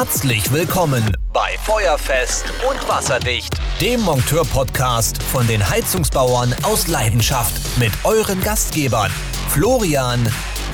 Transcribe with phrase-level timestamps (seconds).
[0.00, 8.40] Herzlich willkommen bei Feuerfest und Wasserdicht, dem Monteur-Podcast von den Heizungsbauern aus Leidenschaft mit euren
[8.40, 9.10] Gastgebern
[9.48, 10.20] Florian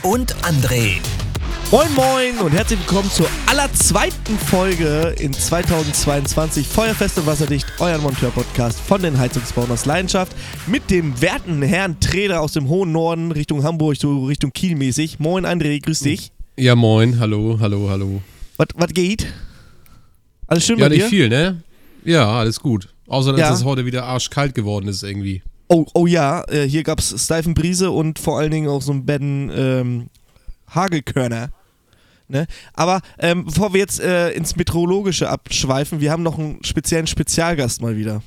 [0.02, 0.98] und André.
[1.70, 8.78] Moin Moin und herzlich willkommen zur allerzweiten Folge in 2022 Feuerfest und Wasserdicht, euer Monteur-Podcast
[8.78, 10.36] von den Heizungsbauern aus Leidenschaft
[10.66, 15.18] mit dem werten Herrn Treder aus dem hohen Norden Richtung Hamburg, so Richtung Kiel mäßig.
[15.18, 16.30] Moin André, grüß dich.
[16.58, 18.20] Ja, moin, hallo, hallo, hallo.
[18.56, 19.26] Was geht?
[20.46, 21.08] Alles schön Ja, bei nicht dir?
[21.08, 21.62] viel, ne?
[22.04, 22.88] Ja, alles gut.
[23.06, 23.52] Außer, dass Ja.
[23.54, 25.42] es heute wieder arschkalt geworden ist irgendwie.
[25.68, 28.92] Oh, oh ja, äh, hier gab es steifen Brise und vor allen Dingen auch so
[28.92, 30.06] ein Betten ähm,
[30.70, 31.50] Hagelkörner.
[32.28, 32.46] Ne?
[32.74, 37.82] Aber ähm, bevor wir jetzt äh, ins Meteorologische abschweifen, wir haben noch einen speziellen Spezialgast
[37.82, 38.22] mal wieder.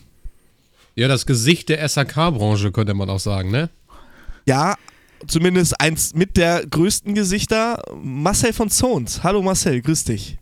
[0.95, 3.69] Ja, das Gesicht der SAK-Branche könnte man auch sagen, ne?
[4.47, 4.75] Ja,
[5.25, 9.23] zumindest eins mit der größten Gesichter, Marcel von Zons.
[9.23, 10.37] Hallo Marcel, grüß dich.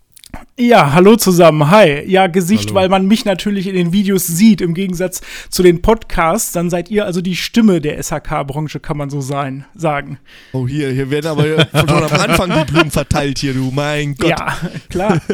[0.58, 2.04] Ja, hallo zusammen, hi.
[2.06, 2.76] Ja, Gesicht, Hallo.
[2.76, 6.54] weil man mich natürlich in den Videos sieht, im Gegensatz zu den Podcasts.
[6.54, 10.18] Dann seid ihr also die Stimme der SHK-Branche, kann man so sein, sagen.
[10.54, 11.44] Oh, hier, hier werden aber
[11.78, 14.30] schon am Anfang die Blumen verteilt hier, du, mein Gott.
[14.30, 14.58] Ja,
[14.90, 15.22] klar.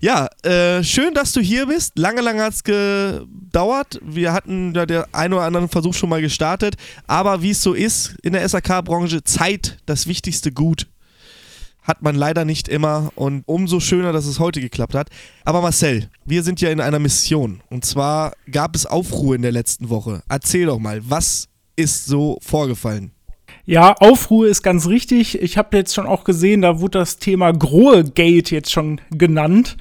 [0.00, 1.98] Ja, äh, schön, dass du hier bist.
[1.98, 4.00] Lange, lange hat es gedauert.
[4.02, 6.76] Wir hatten da der ein oder anderen Versuch schon mal gestartet.
[7.06, 10.86] Aber wie es so ist in der SAK-Branche, Zeit, das wichtigste Gut,
[11.90, 13.10] hat man leider nicht immer.
[13.16, 15.10] Und umso schöner, dass es heute geklappt hat.
[15.44, 17.60] Aber Marcel, wir sind ja in einer Mission.
[17.68, 20.22] Und zwar gab es Aufruhr in der letzten Woche.
[20.28, 23.10] Erzähl doch mal, was ist so vorgefallen?
[23.66, 25.40] Ja, Aufruhr ist ganz richtig.
[25.42, 29.76] Ich habe jetzt schon auch gesehen, da wurde das Thema Grohe-Gate jetzt schon genannt.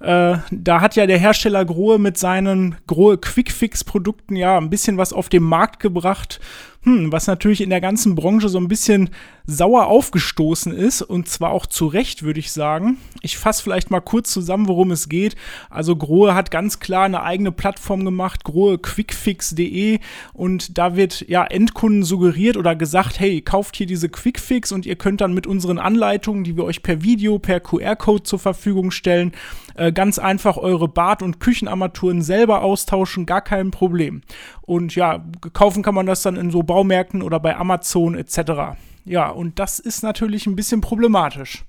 [0.00, 5.12] Äh, da hat ja der Hersteller Grohe mit seinen Grohe Quick-Fix-Produkten ja ein bisschen was
[5.12, 6.40] auf den Markt gebracht,
[6.84, 9.10] hm, was natürlich in der ganzen Branche so ein bisschen
[9.46, 12.98] sauer aufgestoßen ist und zwar auch zu Recht, würde ich sagen.
[13.20, 15.36] Ich fasse vielleicht mal kurz zusammen, worum es geht.
[15.68, 19.98] Also Grohe hat ganz klar eine eigene Plattform gemacht, grohequickfix.de
[20.32, 24.96] und da wird ja Endkunden suggeriert oder gesagt, hey, kauft hier diese Quickfix und ihr
[24.96, 29.32] könnt dann mit unseren Anleitungen, die wir euch per Video, per QR-Code zur Verfügung stellen,
[29.74, 34.22] äh, ganz einfach eure Bad- und Küchenarmaturen selber austauschen, gar kein Problem.
[34.66, 38.76] Und ja, kaufen kann man das dann in so Baumärkten oder bei Amazon etc.
[39.04, 41.64] Ja, und das ist natürlich ein bisschen problematisch.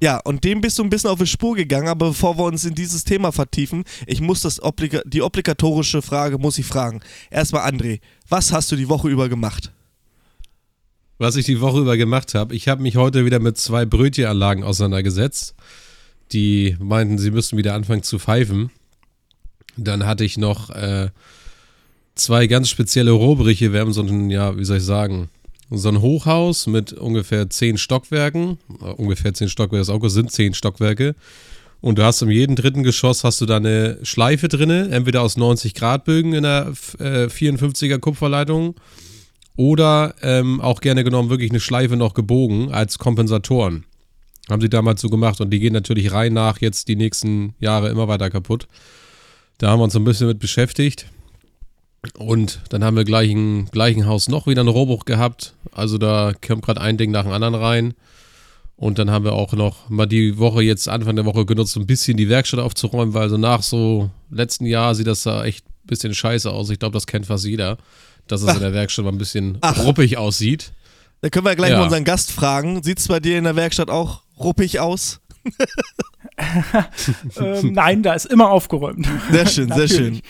[0.00, 2.64] Ja, und dem bist du ein bisschen auf die Spur gegangen, aber bevor wir uns
[2.64, 7.00] in dieses Thema vertiefen, ich muss das obliga die obligatorische Frage muss ich fragen.
[7.30, 7.98] Erstmal André,
[8.28, 9.72] was hast du die Woche über gemacht?
[11.18, 14.62] Was ich die Woche über gemacht habe, ich habe mich heute wieder mit zwei Brötchenanlagen
[14.62, 15.56] auseinandergesetzt.
[16.30, 18.70] Die meinten, sie müssten wieder anfangen zu pfeifen.
[19.76, 21.08] Dann hatte ich noch äh,
[22.18, 23.72] zwei ganz spezielle Rohbrüche.
[23.72, 25.28] Wir haben so ein, ja, wie soll ich sagen,
[25.70, 28.58] so ein Hochhaus mit ungefähr zehn Stockwerken.
[28.80, 31.14] Äh, ungefähr zehn Stockwerke, das Auto sind zehn Stockwerke.
[31.80, 35.36] Und du hast in jedem dritten Geschoss hast du da eine Schleife drinne, entweder aus
[35.36, 38.74] 90 Grad Bögen in der äh, 54er Kupferleitung
[39.54, 43.84] oder ähm, auch gerne genommen wirklich eine Schleife noch gebogen als Kompensatoren.
[44.50, 47.90] Haben sie damals so gemacht und die gehen natürlich rein nach jetzt die nächsten Jahre
[47.90, 48.66] immer weiter kaputt.
[49.58, 51.06] Da haben wir uns ein bisschen mit beschäftigt.
[52.16, 55.54] Und dann haben wir gleich im gleichen Haus noch wieder einen Rohrbruch gehabt.
[55.72, 57.94] Also da kommt gerade ein Ding nach dem anderen rein.
[58.76, 61.82] Und dann haben wir auch noch mal die Woche jetzt Anfang der Woche genutzt, um
[61.82, 65.66] ein bisschen die Werkstatt aufzuräumen, weil so nach so letzten Jahr sieht das da echt
[65.66, 66.70] ein bisschen scheiße aus.
[66.70, 67.78] Ich glaube, das kennt fast jeder,
[68.28, 69.84] dass es in der Werkstatt mal ein bisschen Ach.
[69.84, 70.72] ruppig aussieht.
[71.22, 71.78] Da können wir gleich Ja.
[71.78, 72.80] mal unseren Gast fragen.
[72.84, 75.20] Sieht es bei dir in der Werkstatt auch ruppig aus?
[77.40, 79.06] ähm, nein, da ist immer aufgeräumt.
[79.30, 80.20] Sehr schön, sehr schön.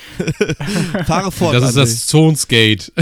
[1.07, 1.55] Fahre fort.
[1.55, 1.81] Das ist André.
[1.81, 2.93] das Zonsgate.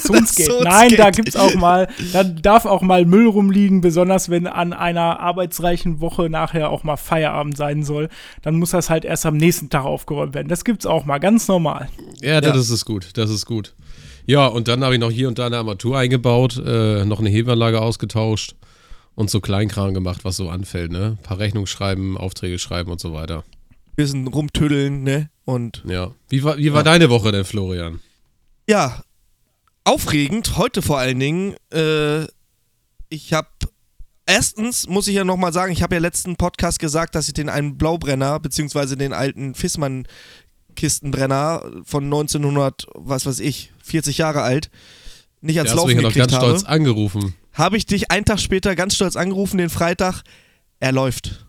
[0.00, 0.64] Zonsgate.
[0.64, 5.20] Nein, da gibt's auch mal, da darf auch mal Müll rumliegen, besonders wenn an einer
[5.20, 8.08] arbeitsreichen Woche nachher auch mal Feierabend sein soll.
[8.42, 10.48] Dann muss das halt erst am nächsten Tag aufgeräumt werden.
[10.48, 11.88] Das gibt's auch mal, ganz normal.
[12.20, 13.74] Ja, das ist gut, das ist gut.
[14.26, 17.28] Ja, und dann habe ich noch hier und da eine Armatur eingebaut, äh, noch eine
[17.28, 18.54] Hebeanlage ausgetauscht
[19.14, 21.16] und so Kleinkram gemacht, was so anfällt, ne?
[21.18, 23.44] Ein paar Rechnungen schreiben, Aufträge schreiben und so weiter.
[23.96, 25.28] bisschen rumtüddeln, ne?
[25.44, 26.12] Und Ja.
[26.28, 26.84] Wie war, wie war Ja.
[26.84, 28.00] deine Woche denn, Florian?
[28.68, 29.02] ja,
[29.84, 31.54] aufregend, heute vor allen Dingen.
[31.72, 32.26] Äh,
[33.08, 33.48] ich habe
[34.24, 37.48] Erstens muss ich ja nochmal sagen, ich habe ja letzten Podcast gesagt, dass ich den
[37.48, 40.06] einen Blaubrenner, beziehungsweise den alten Fissmann
[40.76, 44.70] Kistenbrenner von 1900, was weiß ich, 40 Jahre alt,
[45.42, 46.46] nicht ans hast du Laufen mich ja noch gekriegt ganz habe.
[46.46, 47.34] stolz angerufen.
[47.52, 50.22] habe ich dich einen Tag später ganz stolz angerufen, den Freitag.
[50.80, 51.46] Er läuft.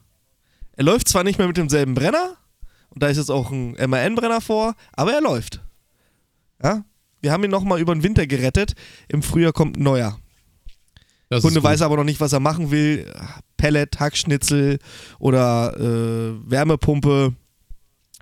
[0.76, 2.38] Er läuft zwar nicht mehr mit demselben Brenner,
[2.90, 5.62] und da ist jetzt auch ein MAN-Brenner vor, aber er läuft.
[6.62, 6.84] Ja?
[7.22, 8.74] Wir haben ihn nochmal über den Winter gerettet.
[9.08, 10.20] Im Frühjahr kommt ein neuer.
[11.32, 13.12] Der Kunde weiß aber noch nicht, was er machen will.
[13.58, 14.78] Pellet, Hackschnitzel
[15.18, 17.34] oder äh, Wärmepumpe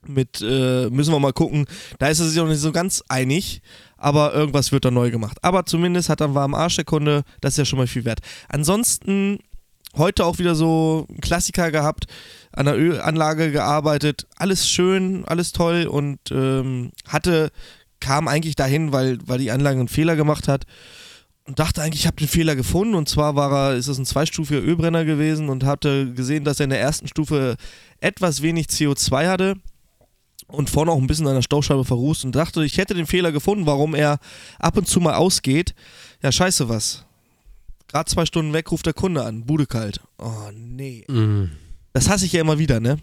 [0.08, 1.66] mit, äh, müssen wir mal gucken.
[2.00, 3.62] Da ist er sich noch nicht so ganz einig,
[4.02, 5.38] aber irgendwas wird da neu gemacht.
[5.44, 8.04] Aber zumindest hat er einen warmen Arsch, der Kunde, das ist ja schon mal viel
[8.04, 8.20] wert.
[8.50, 9.40] Ansonsten
[9.96, 12.06] heute auch wieder so einen Klassiker gehabt,
[12.52, 15.86] an der Ölanlage gearbeitet, alles schön, alles toll.
[15.86, 17.52] Und ähm, hatte,
[18.00, 20.66] kam eigentlich dahin, weil, weil die Anlage einen Fehler gemacht hat.
[21.44, 22.96] Und dachte eigentlich, ich habe den Fehler gefunden.
[22.96, 26.64] Und zwar war er, ist es ein zweistufiger Ölbrenner gewesen und hatte gesehen, dass er
[26.64, 27.56] in der ersten Stufe
[28.00, 29.58] etwas wenig CO2 hatte
[30.52, 33.32] und vorne auch ein bisschen an der Stauscheibe verrußt und dachte, ich hätte den Fehler
[33.32, 34.20] gefunden, warum er
[34.60, 35.74] ab und zu mal ausgeht.
[36.22, 37.06] Ja, scheiße was.
[37.88, 40.02] Gerade zwei Stunden weg ruft der Kunde an, Bude kalt.
[40.18, 41.04] Oh nee.
[41.10, 41.52] Mhm.
[41.94, 43.00] Das hasse ich ja immer wieder, ne?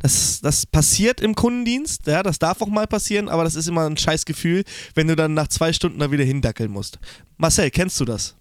[0.00, 3.84] Das, das passiert im Kundendienst, ja, das darf auch mal passieren, aber das ist immer
[3.84, 4.62] ein scheiß Gefühl,
[4.94, 7.00] wenn du dann nach zwei Stunden da wieder hindackeln musst.
[7.36, 8.36] Marcel, kennst du das?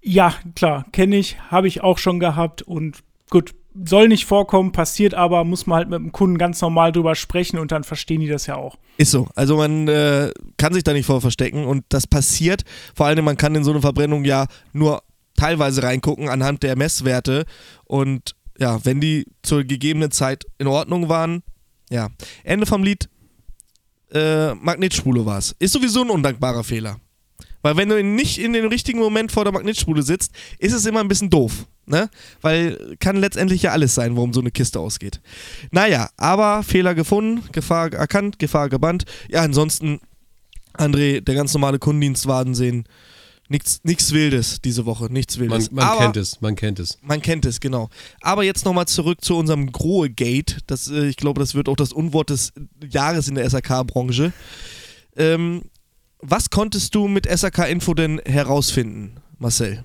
[0.00, 2.98] Ja, klar, kenne ich, habe ich auch schon gehabt und
[3.30, 3.54] gut,
[3.84, 7.58] soll nicht vorkommen, passiert aber, muss man halt mit dem Kunden ganz normal drüber sprechen
[7.58, 8.76] und dann verstehen die das ja auch.
[8.96, 9.28] Ist so.
[9.34, 12.62] Also man äh, kann sich da nicht vor verstecken und das passiert.
[12.94, 15.02] Vor allem, man kann in so eine Verbrennung ja nur
[15.36, 17.44] teilweise reingucken anhand der Messwerte
[17.84, 21.42] und ja, wenn die zur gegebenen Zeit in Ordnung waren,
[21.90, 22.08] ja.
[22.44, 23.08] Ende vom Lied,
[24.12, 25.54] äh, Magnetspule war es.
[25.58, 26.98] Ist sowieso ein undankbarer Fehler.
[27.62, 31.00] Weil wenn du nicht in den richtigen Moment vor der Magnetspule sitzt, ist es immer
[31.00, 31.66] ein bisschen doof.
[31.84, 32.08] Ne?
[32.40, 35.20] Weil kann letztendlich ja alles sein, worum so eine Kiste ausgeht.
[35.72, 39.04] Naja, aber Fehler gefunden, Gefahr erkannt, Gefahr gebannt.
[39.28, 40.00] Ja, ansonsten,
[40.74, 42.84] André, der ganz normale Kundendienst Kundendienstwaden sehen.
[43.48, 45.72] Nichts, nichts Wildes diese Woche, nichts Wildes.
[45.72, 46.98] Man, man kennt es, man kennt es.
[47.02, 47.90] Man kennt es, genau.
[48.20, 50.60] Aber jetzt nochmal zurück zu unserem Grohe-Gate.
[50.68, 52.52] Das, äh, ich glaube, das wird auch das Unwort des
[52.88, 54.32] Jahres in der SAK-Branche.
[55.16, 55.62] Ähm,
[56.20, 59.84] was konntest du mit SAK Info denn herausfinden, Marcel?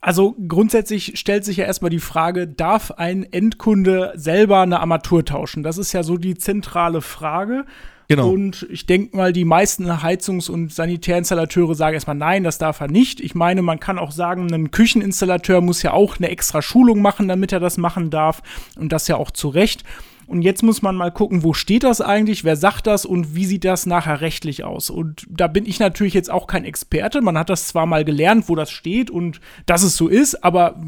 [0.00, 5.62] Also grundsätzlich stellt sich ja erstmal die Frage, darf ein Endkunde selber eine Armatur tauschen?
[5.62, 7.64] Das ist ja so die zentrale Frage.
[8.08, 8.30] Genau.
[8.30, 12.88] Und ich denke mal, die meisten Heizungs- und Sanitärinstallateure sagen erstmal, nein, das darf er
[12.88, 13.20] nicht.
[13.20, 17.28] Ich meine, man kann auch sagen, ein Kücheninstallateur muss ja auch eine extra Schulung machen,
[17.28, 18.40] damit er das machen darf.
[18.78, 19.84] Und das ja auch zu Recht.
[20.28, 23.46] Und jetzt muss man mal gucken, wo steht das eigentlich, wer sagt das und wie
[23.46, 24.90] sieht das nachher rechtlich aus.
[24.90, 27.22] Und da bin ich natürlich jetzt auch kein Experte.
[27.22, 30.78] Man hat das zwar mal gelernt, wo das steht und dass es so ist, aber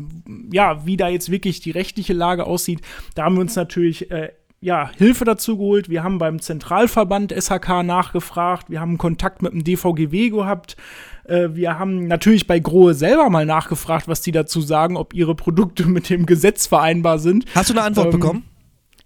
[0.52, 2.82] ja, wie da jetzt wirklich die rechtliche Lage aussieht,
[3.14, 4.28] da haben wir uns natürlich äh,
[4.60, 5.88] ja, Hilfe dazu geholt.
[5.88, 8.68] Wir haben beim Zentralverband SHK nachgefragt.
[8.68, 10.76] Wir haben Kontakt mit dem DVGW gehabt.
[11.24, 15.34] Äh, wir haben natürlich bei Grohe selber mal nachgefragt, was die dazu sagen, ob ihre
[15.34, 17.46] Produkte mit dem Gesetz vereinbar sind.
[17.54, 18.49] Hast du eine Antwort ähm, bekommen?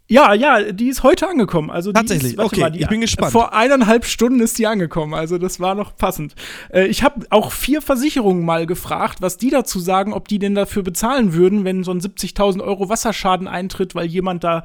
[0.07, 1.71] Ja, ja, die ist heute angekommen.
[1.71, 3.33] Also Tatsächlich, ist, okay, mal, die, ich bin gespannt.
[3.33, 6.35] Vor eineinhalb Stunden ist die angekommen, also das war noch passend.
[6.71, 10.55] Äh, ich habe auch vier Versicherungen mal gefragt, was die dazu sagen, ob die denn
[10.55, 14.65] dafür bezahlen würden, wenn so ein 70.000 Euro Wasserschaden eintritt, weil jemand da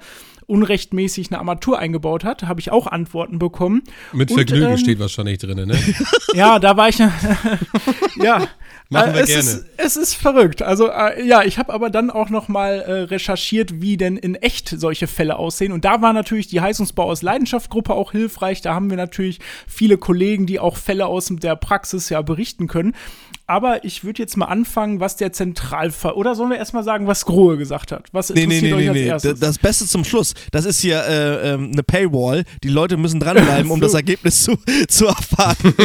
[0.49, 3.83] unrechtmäßig eine Armatur eingebaut hat, habe ich auch Antworten bekommen.
[4.13, 5.77] Mit Vergnügen ähm, steht wahrscheinlich drin, ne?
[6.33, 6.99] ja, da war ich,
[8.17, 8.47] ja,
[8.91, 9.41] Machen wir äh, es gerne.
[9.41, 10.63] Ist, es ist verrückt.
[10.63, 14.33] Also äh, ja, ich habe aber dann auch noch mal äh, recherchiert, wie denn in
[14.35, 15.71] echt solche Fälle aussehen.
[15.71, 18.61] Und da war natürlich die Heizungsbau aus Leidenschaft Gruppe auch hilfreich.
[18.61, 22.95] Da haben wir natürlich viele Kollegen, die auch Fälle aus der Praxis ja berichten können.
[23.49, 27.25] Aber ich würde jetzt mal anfangen, was der Zentralfall oder sollen wir erstmal sagen, was
[27.25, 28.05] Grohe gesagt hat?
[28.11, 29.07] Was interessiert nee, nee, nee, euch als nee.
[29.07, 29.39] erstes?
[29.39, 30.35] Das Beste zum Schluss.
[30.51, 32.43] Das ist hier äh, ähm, eine Paywall.
[32.63, 35.73] Die Leute müssen dranbleiben, um das Ergebnis zu, zu erfahren.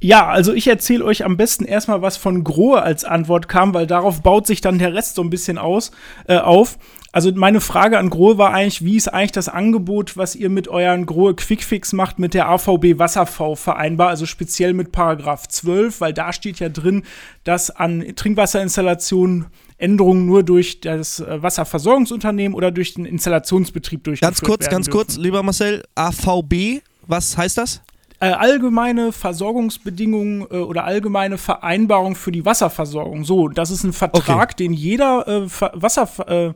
[0.00, 3.86] Ja, also ich erzähle euch am besten erstmal, was von Grohe als Antwort kam, weil
[3.86, 5.90] darauf baut sich dann der Rest so ein bisschen aus,
[6.26, 6.78] äh, auf.
[7.16, 10.68] Also meine Frage an Grohe war eigentlich, wie ist eigentlich das Angebot, was ihr mit
[10.68, 16.12] euren Grohe Quickfix macht, mit der AVB Wasserv vereinbar, also speziell mit Paragraph 12, weil
[16.12, 17.04] da steht ja drin,
[17.42, 19.46] dass an Trinkwasserinstallationen
[19.78, 24.84] Änderungen nur durch das äh, Wasserversorgungsunternehmen oder durch den Installationsbetrieb durchgeführt Ganz kurz, werden ganz
[24.84, 24.98] dürfen.
[24.98, 27.80] kurz, lieber Marcel, AVB, was heißt das?
[28.20, 33.24] Äh, allgemeine Versorgungsbedingungen äh, oder allgemeine Vereinbarung für die Wasserversorgung.
[33.24, 34.56] So, das ist ein Vertrag, okay.
[34.58, 36.52] den jeder äh, Wasser äh,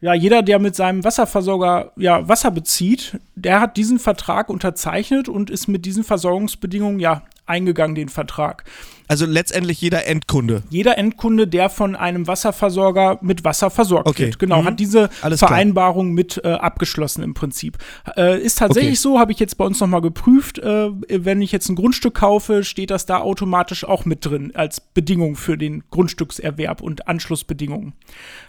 [0.00, 5.48] ja, jeder, der mit seinem Wasserversorger ja, Wasser bezieht, der hat diesen Vertrag unterzeichnet und
[5.50, 8.64] ist mit diesen Versorgungsbedingungen ja eingegangen, den Vertrag.
[9.08, 10.62] Also letztendlich jeder Endkunde.
[10.70, 14.26] Jeder Endkunde, der von einem Wasserversorger mit Wasser versorgt okay.
[14.26, 14.38] wird.
[14.38, 14.66] Genau, mhm.
[14.66, 16.14] hat diese Alles Vereinbarung klar.
[16.14, 17.78] mit äh, abgeschlossen im Prinzip.
[18.16, 19.02] Äh, ist tatsächlich okay.
[19.02, 20.58] so, habe ich jetzt bei uns nochmal geprüft.
[20.58, 24.80] Äh, wenn ich jetzt ein Grundstück kaufe, steht das da automatisch auch mit drin als
[24.80, 27.92] Bedingung für den Grundstückserwerb und Anschlussbedingungen.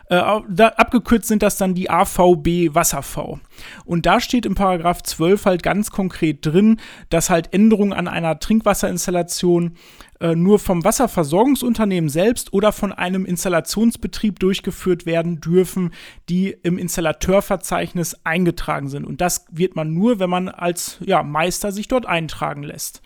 [0.10, 3.08] Äh, da, abgekürzt sind das dann die AVB Wasserv.
[3.86, 8.40] Und da steht im Paragraph 12 halt ganz konkret drin, dass halt Änderungen an einer
[8.40, 9.76] Trinkwasser Wasserinstallation
[10.19, 15.93] äh, nur vom Wasserversorgungsunternehmen selbst oder von einem Installationsbetrieb durchgeführt werden dürfen,
[16.29, 19.05] die im Installateurverzeichnis eingetragen sind.
[19.05, 23.01] Und das wird man nur, wenn man als ja, Meister sich dort eintragen lässt.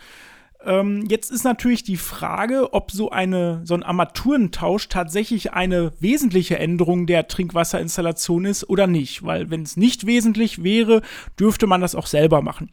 [0.64, 6.60] Ähm, jetzt ist natürlich die Frage, ob so, eine, so ein Armaturentausch tatsächlich eine wesentliche
[6.60, 9.24] Änderung der Trinkwasserinstallation ist oder nicht.
[9.24, 11.02] Weil wenn es nicht wesentlich wäre,
[11.40, 12.70] dürfte man das auch selber machen.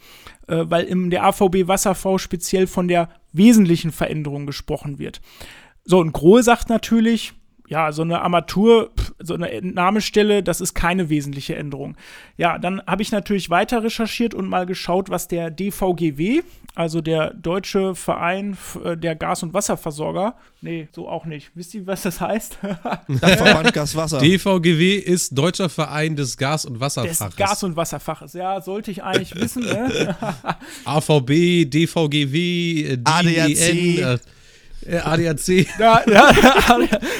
[0.46, 5.20] Äh, weil im der AVB Wasserv speziell von der wesentlichen Veränderung gesprochen wird.
[5.84, 7.32] So, und Grohe sagt natürlich,
[7.68, 11.96] ja, so eine Armatur, so eine Entnahmestelle, das ist keine wesentliche Änderung.
[12.38, 16.42] Ja, dann habe ich natürlich weiter recherchiert und mal geschaut, was der DVGW,
[16.74, 21.50] also der Deutsche Verein äh, der Gas- und Wasserversorger, nee, so auch nicht.
[21.54, 22.56] Wisst ihr, was das heißt?
[23.08, 24.18] Verband Gas Wasser.
[24.18, 27.18] DVGW ist Deutscher Verein des Gas- und Wasserfaches.
[27.18, 29.64] Des Gas- und Wasserfaches, ja, sollte ich eigentlich wissen.
[29.64, 30.16] Ne?
[30.86, 34.20] AVB, DVGW, DEN, ADAC.
[34.88, 35.66] Äh, ADAC.
[35.78, 36.32] Ja, ja,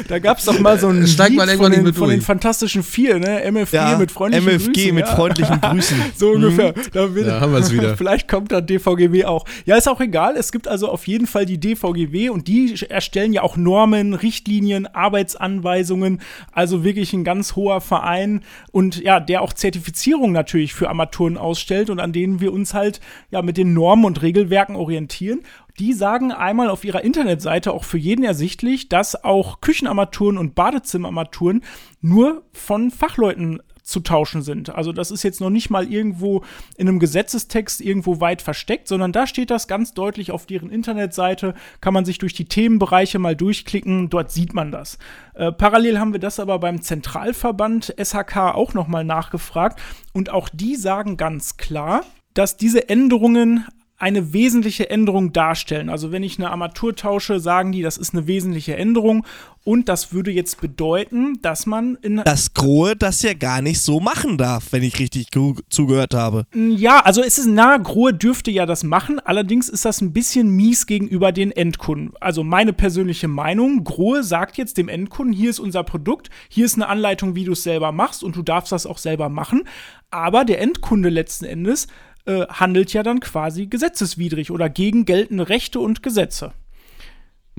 [0.09, 3.19] da gab es doch mal so ein Steig mal von, den, von den Fantastischen Vier,
[3.19, 3.43] ne?
[3.45, 4.83] MFG ja, mit freundlichen MFG Grüßen.
[4.83, 5.15] MFG mit ja.
[5.15, 6.03] freundlichen Grüßen.
[6.17, 6.75] so ungefähr.
[6.75, 6.83] Mhm.
[6.93, 7.97] Da, da haben wir es wieder.
[7.97, 9.45] Vielleicht kommt dann DVGW auch.
[9.65, 10.37] Ja, ist auch egal.
[10.37, 14.87] Es gibt also auf jeden Fall die DVGW und die erstellen ja auch Normen, Richtlinien,
[14.87, 16.21] Arbeitsanweisungen.
[16.53, 21.91] Also wirklich ein ganz hoher Verein und ja, der auch Zertifizierung natürlich für Armaturen ausstellt
[21.91, 25.41] und an denen wir uns halt ja mit den Normen und Regelwerken orientieren
[25.79, 31.63] die sagen einmal auf ihrer Internetseite auch für jeden ersichtlich, dass auch Küchenarmaturen und Badezimmerarmaturen
[32.01, 34.75] nur von Fachleuten zu tauschen sind.
[34.75, 36.45] Also das ist jetzt noch nicht mal irgendwo
[36.77, 41.55] in einem Gesetzestext irgendwo weit versteckt, sondern da steht das ganz deutlich auf deren Internetseite,
[41.81, 44.99] kann man sich durch die Themenbereiche mal durchklicken, dort sieht man das.
[45.35, 49.81] Äh, parallel haben wir das aber beim Zentralverband SHK auch nochmal nachgefragt
[50.13, 52.03] und auch die sagen ganz klar,
[52.35, 53.67] dass diese Änderungen
[53.99, 55.91] eine wesentliche Änderung darstellen.
[55.91, 59.27] Also wenn ich eine Armatur tausche, sagen die, das ist eine wesentliche Änderung
[59.65, 63.99] und das würde jetzt bedeuten, dass man in das Grohe das ja gar nicht so
[63.99, 65.29] machen darf, wenn ich richtig
[65.69, 66.47] zugehört habe.
[66.55, 70.49] Ja, also es ist nah, Grohe dürfte ja das machen, allerdings ist das ein bisschen
[70.49, 72.13] mies gegenüber den Endkunden.
[72.21, 76.77] Also meine persönliche Meinung, Grohe sagt jetzt dem Endkunden, hier ist unser Produkt, hier ist
[76.77, 79.65] eine Anleitung, wie du es selber machst und du darfst das auch selber machen,
[80.11, 81.89] aber der Endkunde letzten Endes
[82.29, 86.53] äh, handelt ja dann quasi gesetzeswidrig oder gegen geltende Rechte und Gesetze.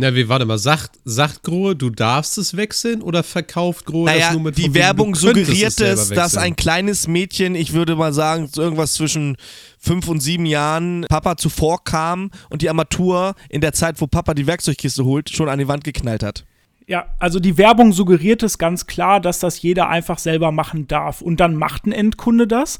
[0.01, 4.27] Na, wie, warte mal, sagt, sagt Grohe, du darfst es wechseln oder verkauft Grohe naja,
[4.27, 8.49] das nur mit Die Werbung suggeriert es, dass ein kleines Mädchen, ich würde mal sagen,
[8.55, 9.35] irgendwas zwischen
[9.77, 14.35] fünf und sieben Jahren Papa zuvor kam und die Armatur in der Zeit, wo Papa
[14.35, 16.45] die Werkzeugkiste holt, schon an die Wand geknallt hat.
[16.89, 21.21] Ja, also die Werbung suggeriert es ganz klar, dass das jeder einfach selber machen darf.
[21.21, 22.79] Und dann macht ein Endkunde das.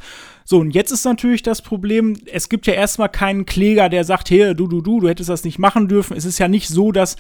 [0.51, 4.32] So, und jetzt ist natürlich das Problem, es gibt ja erstmal keinen Kläger, der sagt,
[4.32, 6.18] hey, du, du, du, du hättest das nicht machen dürfen.
[6.18, 7.18] Es ist ja nicht so, dass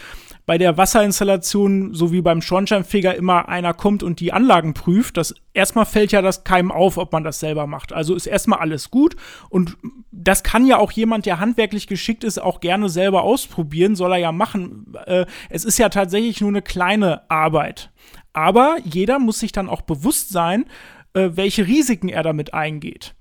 [0.47, 5.15] bei der Wasserinstallation, so wie beim Schornsteinfeger, immer einer kommt und die Anlagen prüft.
[5.17, 7.93] Das erstmal fällt ja das keinem auf, ob man das selber macht.
[7.93, 9.15] Also ist erstmal alles gut.
[9.49, 9.77] Und
[10.11, 14.17] das kann ja auch jemand, der handwerklich geschickt ist, auch gerne selber ausprobieren, soll er
[14.17, 14.95] ja machen.
[15.05, 17.91] Äh, es ist ja tatsächlich nur eine kleine Arbeit.
[18.33, 20.65] Aber jeder muss sich dann auch bewusst sein,
[21.13, 23.15] äh, welche Risiken er damit eingeht.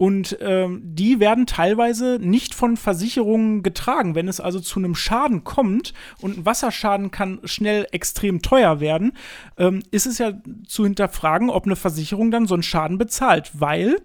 [0.00, 4.14] Und ähm, die werden teilweise nicht von Versicherungen getragen.
[4.14, 5.92] Wenn es also zu einem Schaden kommt
[6.22, 9.12] und ein Wasserschaden kann schnell extrem teuer werden,
[9.58, 10.32] ähm, ist es ja
[10.66, 14.00] zu hinterfragen, ob eine Versicherung dann so einen Schaden bezahlt, weil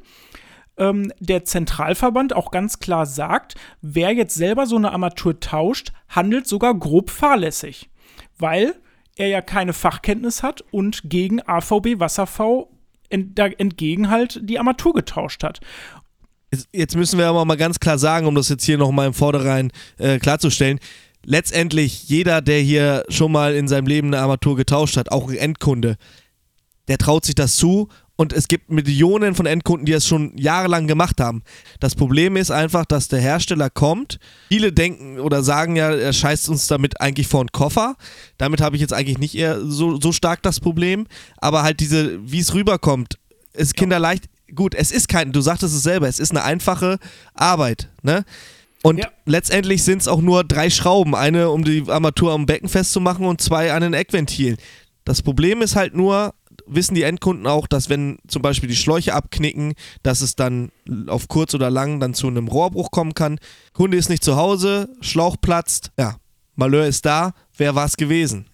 [0.76, 6.46] ähm, der Zentralverband auch ganz klar sagt, wer jetzt selber so eine Armatur tauscht, handelt
[6.46, 7.90] sogar grob fahrlässig,
[8.38, 8.76] weil
[9.16, 12.30] er ja keine Fachkenntnis hat und gegen AVB Wasserv
[13.10, 15.60] ent, entgegen halt die Armatur getauscht hat.
[16.72, 19.72] Jetzt müssen wir aber mal ganz klar sagen, um das jetzt hier nochmal im Vorderein
[19.98, 20.80] äh, klarzustellen.
[21.26, 25.36] Letztendlich, jeder, der hier schon mal in seinem Leben eine Armatur getauscht hat, auch ein
[25.36, 25.98] Endkunde,
[26.88, 30.88] der traut sich das zu und es gibt Millionen von Endkunden, die das schon jahrelang
[30.88, 31.44] gemacht haben.
[31.80, 34.20] Das Problem ist einfach, dass der Hersteller kommt.
[34.48, 37.96] Viele denken oder sagen ja, er scheißt uns damit eigentlich vor den Koffer.
[38.38, 41.08] Damit habe ich jetzt eigentlich nicht eher so, so stark das Problem.
[41.38, 43.18] Aber halt diese, wie es rüberkommt,
[43.54, 44.26] ist kinderleicht.
[44.54, 47.00] Gut, es ist kein, du sagtest es selber, es ist eine einfache
[47.34, 48.24] Arbeit, ne?
[48.84, 49.10] Und ja.
[49.26, 51.16] letztendlich sind es auch nur drei Schrauben.
[51.16, 54.58] Eine, um die Armatur am Becken festzumachen und zwei an den Eckventilen.
[55.06, 56.36] Das Problem ist halt nur,
[56.68, 60.72] wissen die Endkunden auch, dass wenn zum Beispiel die Schläuche abknicken, dass es dann
[61.08, 63.40] auf kurz oder lang dann zu einem Rohrbruch kommen kann.
[63.74, 66.16] Kunde ist nicht zu Hause, Schlauch platzt, ja,
[66.56, 68.48] Malheur ist da, wer war es gewesen?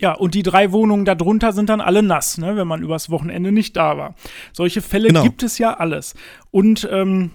[0.00, 3.52] Ja, und die drei Wohnungen darunter sind dann alle nass, ne, wenn man übers Wochenende
[3.52, 4.14] nicht da war.
[4.52, 5.22] Solche Fälle genau.
[5.22, 6.14] gibt es ja alles.
[6.50, 7.30] Und ähm,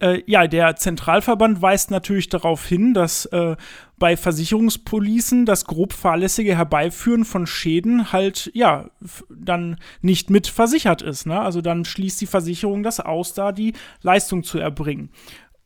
[0.00, 3.56] Äh, ja, der Zentralverband weist natürlich darauf hin, dass äh,
[3.98, 8.90] bei Versicherungspolicen das grob fahrlässige Herbeiführen von Schäden halt, ja,
[9.28, 11.26] dann nicht mit versichert ist.
[11.26, 11.40] Ne?
[11.40, 15.10] Also dann schließt die Versicherung das aus, da die Leistung zu erbringen.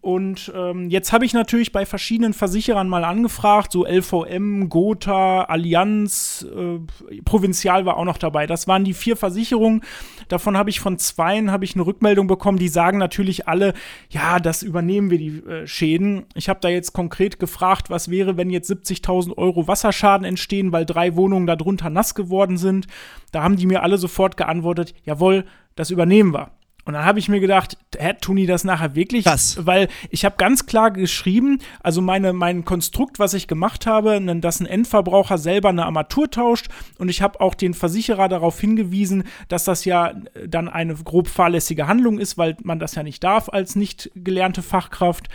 [0.02, 6.44] Und ähm, jetzt habe ich natürlich bei verschiedenen Versicherern mal angefragt, so LVM, Gotha, Allianz,
[6.52, 8.48] äh, Provinzial war auch noch dabei.
[8.48, 9.82] Das waren die vier Versicherungen.
[10.26, 12.58] Davon habe ich von zweien habe ich eine Rückmeldung bekommen.
[12.58, 13.74] Die sagen natürlich alle,
[14.10, 16.26] ja, das übernehmen wir die äh, Schäden.
[16.34, 20.84] Ich habe da jetzt konkret gefragt, was wäre, wenn jetzt 70.000 Euro Wasserschaden entstehen, weil
[20.84, 22.88] drei Wohnungen darunter nass geworden sind.
[23.30, 25.44] Da haben die mir alle sofort geantwortet, jawohl,
[25.76, 26.50] das übernehmen wir.
[26.84, 29.24] Und dann habe ich mir gedacht, hä, tun die das nachher wirklich?
[29.24, 29.64] Was?
[29.64, 34.60] Weil ich habe ganz klar geschrieben, also meine, mein Konstrukt, was ich gemacht habe, dass
[34.60, 39.64] ein Endverbraucher selber eine Armatur tauscht und ich habe auch den Versicherer darauf hingewiesen, dass
[39.64, 40.12] das ja
[40.46, 44.62] dann eine grob fahrlässige Handlung ist, weil man das ja nicht darf als nicht gelernte
[44.62, 45.28] Fachkraft.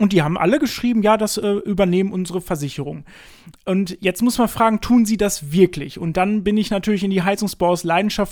[0.00, 3.04] Und die haben alle geschrieben, ja, das äh, übernehmen unsere Versicherung.
[3.64, 5.98] Und jetzt muss man fragen, tun sie das wirklich?
[5.98, 7.82] Und dann bin ich natürlich in die Heizungsbaus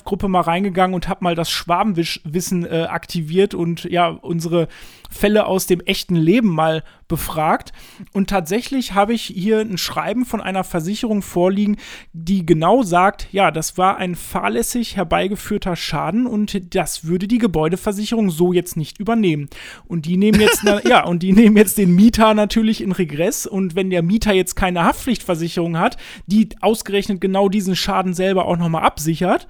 [0.04, 4.68] Gruppe mal reingegangen und habe mal das Schwabenwissen äh, aktiviert und ja, unsere
[5.10, 7.72] Fälle aus dem echten Leben mal befragt.
[8.12, 11.76] Und tatsächlich habe ich hier ein Schreiben von einer Versicherung vorliegen,
[12.12, 18.30] die genau sagt, ja, das war ein fahrlässig herbeigeführter Schaden und das würde die Gebäudeversicherung
[18.30, 19.48] so jetzt nicht übernehmen.
[19.86, 23.46] Und die nehmen jetzt, ja, und die nehmen jetzt den Mieter natürlich in Regress.
[23.46, 25.96] Und wenn der Mieter jetzt keine Haftpflichtversicherung hat,
[26.26, 29.46] die ausgerechnet genau diesen Schaden selber auch nochmal absichert,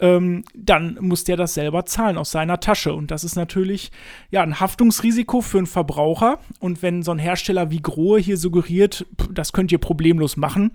[0.00, 2.92] ähm, dann muss der das selber zahlen aus seiner Tasche.
[2.92, 3.92] Und das ist natürlich
[4.30, 6.38] ja ein Haftungsrisiko für einen Verbraucher.
[6.58, 10.72] Und wenn so ein Hersteller wie Grohe hier suggeriert, das könnt ihr problemlos machen,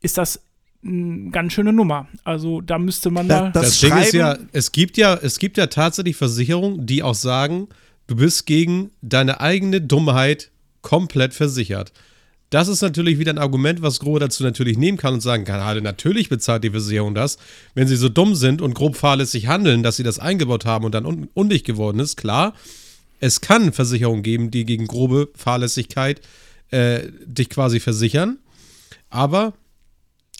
[0.00, 0.42] ist das
[0.84, 2.08] eine ganz schöne Nummer.
[2.24, 3.50] Also da müsste man da.
[3.50, 7.14] Das, das Ding ist ja, es gibt ja, es gibt ja tatsächlich Versicherungen, die auch
[7.14, 7.68] sagen,
[8.06, 10.50] du bist gegen deine eigene Dummheit
[10.82, 11.92] komplett versichert.
[12.52, 15.64] Das ist natürlich wieder ein Argument, was Grohe dazu natürlich nehmen kann und sagen kann,
[15.64, 17.38] halt, natürlich bezahlt die Versicherung das.
[17.74, 20.94] Wenn sie so dumm sind und grob fahrlässig handeln, dass sie das eingebaut haben und
[20.94, 22.52] dann un undicht geworden ist, klar,
[23.20, 26.20] es kann Versicherungen geben, die gegen grobe Fahrlässigkeit
[26.70, 28.36] äh, dich quasi versichern.
[29.08, 29.54] Aber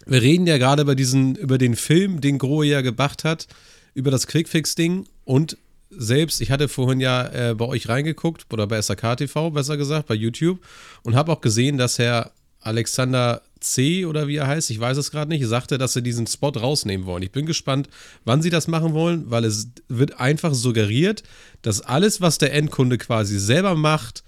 [0.04, 3.46] wir reden ja gerade über diesen, über den Film, den Grohe ja gemacht hat,
[3.94, 5.56] über das Quickfix-Ding und
[5.96, 10.08] selbst, ich hatte vorhin ja äh, bei euch reingeguckt, oder bei SAK TV, besser gesagt,
[10.08, 10.60] bei YouTube,
[11.02, 14.06] und habe auch gesehen, dass Herr Alexander C.
[14.06, 17.06] oder wie er heißt, ich weiß es gerade nicht, sagte, dass sie diesen Spot rausnehmen
[17.06, 17.22] wollen.
[17.22, 17.88] Ich bin gespannt,
[18.24, 21.22] wann sie das machen wollen, weil es wird einfach suggeriert,
[21.62, 24.22] dass alles, was der Endkunde quasi selber macht,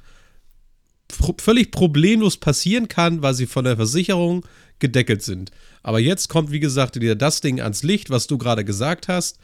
[1.08, 4.44] pro völlig problemlos passieren kann, weil sie von der Versicherung
[4.78, 5.50] gedeckelt sind.
[5.82, 9.38] Aber jetzt kommt, wie gesagt, wieder das Ding ans Licht, was du gerade gesagt hast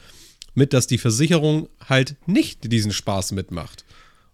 [0.53, 3.85] mit, dass die Versicherung halt nicht diesen Spaß mitmacht.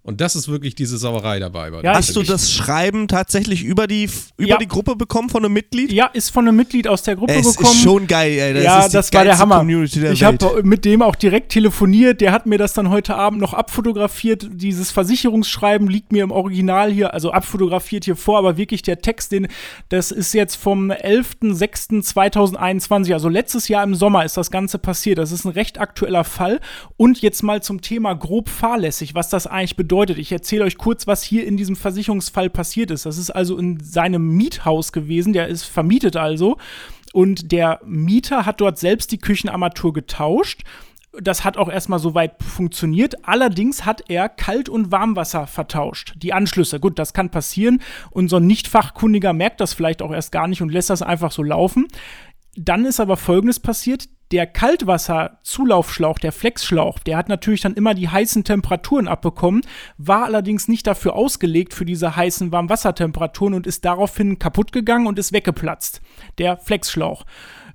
[0.07, 1.69] Und das ist wirklich diese Sauerei dabei.
[1.83, 4.57] Ja, Hast du das Schreiben tatsächlich über die, über ja.
[4.57, 5.91] die Gruppe bekommen von einem Mitglied?
[5.91, 7.75] Ja, ist von einem Mitglied aus der Gruppe es bekommen.
[7.75, 8.53] Ist schon geil, ey.
[8.53, 9.65] Das ja, das war der Hammer.
[9.65, 12.21] Der ich habe mit dem auch direkt telefoniert.
[12.21, 14.47] Der hat mir das dann heute Abend noch abfotografiert.
[14.49, 19.33] Dieses Versicherungsschreiben liegt mir im Original hier, also abfotografiert hier vor, aber wirklich der Text,
[19.33, 19.49] den,
[19.89, 25.17] das ist jetzt vom 11.06.2021, also letztes Jahr im Sommer ist das Ganze passiert.
[25.17, 26.61] Das ist ein recht aktueller Fall.
[26.95, 30.19] Und jetzt mal zum Thema grob fahrlässig, was das eigentlich bedeutet bedeutet.
[30.19, 33.07] Ich erzähle euch kurz, was hier in diesem Versicherungsfall passiert ist.
[33.07, 36.57] Das ist also in seinem Miethaus gewesen, der ist vermietet also.
[37.13, 40.61] Und der Mieter hat dort selbst die Küchenarmatur getauscht.
[41.19, 43.27] Das hat auch erstmal soweit funktioniert.
[43.27, 46.13] Allerdings hat er Kalt- und Warmwasser vertauscht.
[46.17, 46.79] Die Anschlüsse.
[46.79, 47.81] Gut, das kann passieren.
[48.11, 51.41] Und so Nicht-Fachkundiger merkt das vielleicht auch erst gar nicht und lässt das einfach so
[51.41, 51.87] laufen.
[52.55, 54.09] Dann ist aber Folgendes passiert.
[54.31, 59.61] Der Kaltwasserzulaufschlauch, der Flexschlauch, der hat natürlich dann immer die heißen Temperaturen abbekommen,
[59.97, 65.17] war allerdings nicht dafür ausgelegt für diese heißen Warmwassertemperaturen und ist daraufhin kaputt gegangen und
[65.17, 66.01] ist weggeplatzt.
[66.39, 67.23] Der Flexschlauch.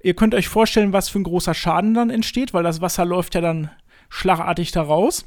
[0.02, 3.34] Ihr könnt euch vorstellen, was für ein großer Schaden dann entsteht, weil das Wasser läuft
[3.34, 3.70] ja dann
[4.10, 5.24] schlagartig da raus.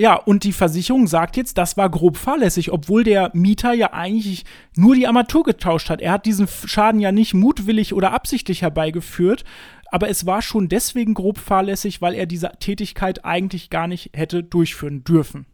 [0.00, 4.44] Ja, und die Versicherung sagt jetzt, das war grob fahrlässig, obwohl der Mieter ja eigentlich
[4.76, 6.00] nur die Armatur getauscht hat.
[6.00, 9.42] Er hat diesen Schaden ja nicht mutwillig oder absichtlich herbeigeführt,
[9.90, 14.42] aber es war schon deswegen grob fahrlässig, weil er diese Tätigkeit eigentlich gar nicht hätte
[14.42, 15.46] durchführen dürfen.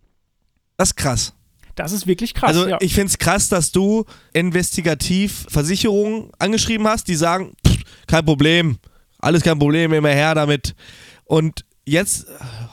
[0.77, 1.35] Das ist krass.
[1.75, 2.51] Das ist wirklich krass.
[2.51, 2.79] Also ja.
[2.81, 8.79] ich finde es krass, dass du investigativ Versicherungen angeschrieben hast, die sagen, pff, kein Problem,
[9.19, 10.75] alles kein Problem, immer her damit.
[11.25, 12.27] Und jetzt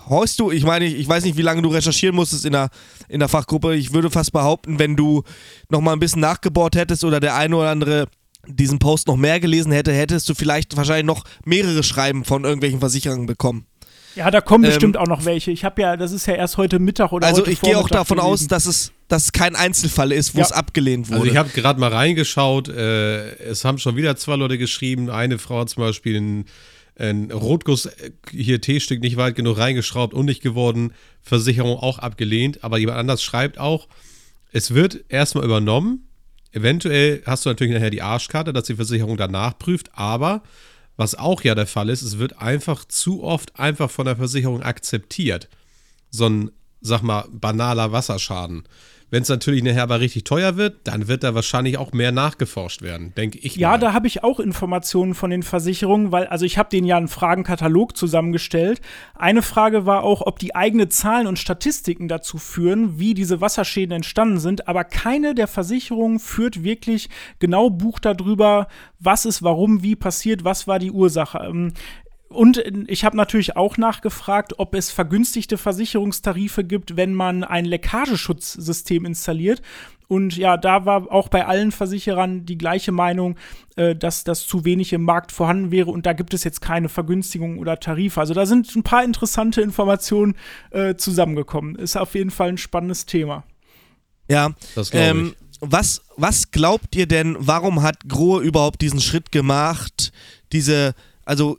[0.07, 2.69] horchst du, ich meine, ich, weiß nicht, wie lange du recherchieren musstest in der,
[3.07, 3.75] in der Fachgruppe.
[3.75, 5.23] Ich würde fast behaupten, wenn du
[5.69, 8.07] noch mal ein bisschen nachgebohrt hättest oder der eine oder andere
[8.47, 12.79] diesen Post noch mehr gelesen hätte, hättest du vielleicht wahrscheinlich noch mehrere Schreiben von irgendwelchen
[12.79, 13.65] Versicherungen bekommen.
[14.15, 15.51] Ja, da kommen ähm, bestimmt auch noch welche.
[15.51, 17.89] Ich habe ja, das ist ja erst heute Mittag oder Also heute ich gehe auch
[17.89, 18.31] davon gewesen.
[18.31, 20.45] aus, dass es, dass es kein Einzelfall ist, wo ja.
[20.45, 21.21] es abgelehnt wurde.
[21.21, 22.67] Also ich habe gerade mal reingeschaut.
[22.67, 25.09] Äh, es haben schon wieder zwei Leute geschrieben.
[25.09, 26.45] Eine Frau hat zum Beispiel ein,
[26.97, 30.93] ein Rotguss äh, hier T-Stück nicht weit genug reingeschraubt und nicht geworden.
[31.21, 32.63] Versicherung auch abgelehnt.
[32.63, 33.87] Aber jemand anders schreibt auch,
[34.51, 36.07] es wird erstmal übernommen.
[36.51, 40.43] Eventuell hast du natürlich nachher die Arschkarte, dass die Versicherung danach prüft, aber
[40.97, 44.61] was auch ja der Fall ist, es wird einfach zu oft einfach von der Versicherung
[44.61, 45.49] akzeptiert.
[46.09, 48.63] So ein, sag mal, banaler Wasserschaden.
[49.11, 52.81] Wenn es natürlich nachher aber richtig teuer wird, dann wird da wahrscheinlich auch mehr nachgeforscht
[52.81, 53.57] werden, denke ich.
[53.57, 53.77] Ja, mal.
[53.77, 57.09] da habe ich auch Informationen von den Versicherungen, weil, also ich habe denen ja einen
[57.09, 58.79] Fragenkatalog zusammengestellt.
[59.13, 63.93] Eine Frage war auch, ob die eigene Zahlen und Statistiken dazu führen, wie diese Wasserschäden
[63.93, 64.69] entstanden sind.
[64.69, 68.69] Aber keine der Versicherungen führt wirklich genau Buch darüber,
[68.99, 71.73] was ist, warum, wie passiert, was war die Ursache.
[72.31, 79.05] Und ich habe natürlich auch nachgefragt, ob es vergünstigte Versicherungstarife gibt, wenn man ein Leckageschutzsystem
[79.05, 79.61] installiert.
[80.07, 83.37] Und ja, da war auch bei allen Versicherern die gleiche Meinung,
[83.77, 85.89] äh, dass das zu wenig im Markt vorhanden wäre.
[85.89, 88.19] Und da gibt es jetzt keine Vergünstigung oder Tarife.
[88.19, 90.35] Also da sind ein paar interessante Informationen
[90.71, 91.75] äh, zusammengekommen.
[91.75, 93.45] Ist auf jeden Fall ein spannendes Thema.
[94.29, 95.41] Ja, das glaube ähm, ich.
[95.61, 100.11] Was, was glaubt ihr denn, warum hat Grohe überhaupt diesen Schritt gemacht,
[100.51, 101.57] diese, also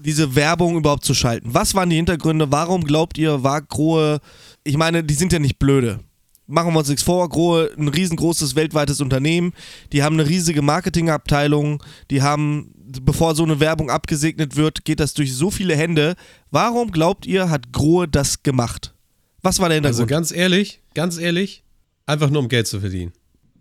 [0.00, 1.52] diese Werbung überhaupt zu schalten?
[1.52, 2.50] Was waren die Hintergründe?
[2.50, 4.20] Warum glaubt ihr, war Grohe,
[4.64, 6.00] ich meine, die sind ja nicht blöde.
[6.46, 9.52] Machen wir uns nichts vor, Grohe, ein riesengroßes weltweites Unternehmen,
[9.92, 15.14] die haben eine riesige Marketingabteilung, die haben, bevor so eine Werbung abgesegnet wird, geht das
[15.14, 16.16] durch so viele Hände.
[16.50, 18.94] Warum glaubt ihr, hat Grohe das gemacht?
[19.42, 20.00] Was war der Hintergrund?
[20.00, 21.62] Also ganz ehrlich, ganz ehrlich,
[22.06, 23.12] einfach nur um Geld zu verdienen.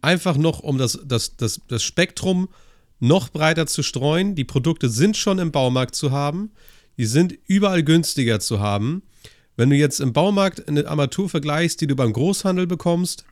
[0.02, 2.49] Einfach noch um das, das, das, das Spektrum
[3.00, 4.36] noch breiter zu streuen.
[4.36, 6.52] Die Produkte sind schon im Baumarkt zu haben.
[6.98, 9.04] Die sind überall günstiger zu haben.
[9.56, 13.26] Wenn du jetzt im Baumarkt eine Armatur vergleichst, die du beim Großhandel bekommst,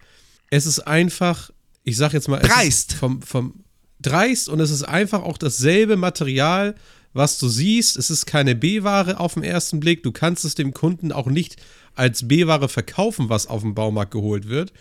[0.49, 1.51] es ist einfach,
[1.83, 2.93] ich sag jetzt mal, dreist.
[2.93, 3.63] vom, vom
[3.99, 6.75] dreist und es ist einfach auch dasselbe Material,
[7.13, 7.97] was du siehst.
[7.97, 10.03] Es ist keine B-Ware auf den ersten Blick.
[10.03, 11.57] Du kannst es dem Kunden auch nicht
[11.95, 14.71] als B-Ware verkaufen, was auf dem Baumarkt geholt wird.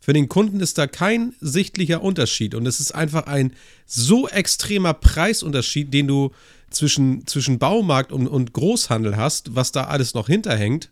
[0.00, 3.52] Für den Kunden ist da kein sichtlicher Unterschied und es ist einfach ein
[3.86, 6.32] so extremer Preisunterschied, den du
[6.70, 10.88] zwischen, zwischen Baumarkt und, und Großhandel hast, was da alles noch hinterhängt,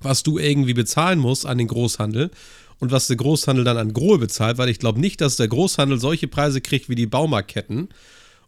[0.00, 2.30] was du irgendwie bezahlen musst an den Großhandel
[2.78, 6.00] und was der Großhandel dann an Grohe bezahlt, weil ich glaube nicht, dass der Großhandel
[6.00, 7.90] solche Preise kriegt wie die Baumarktketten.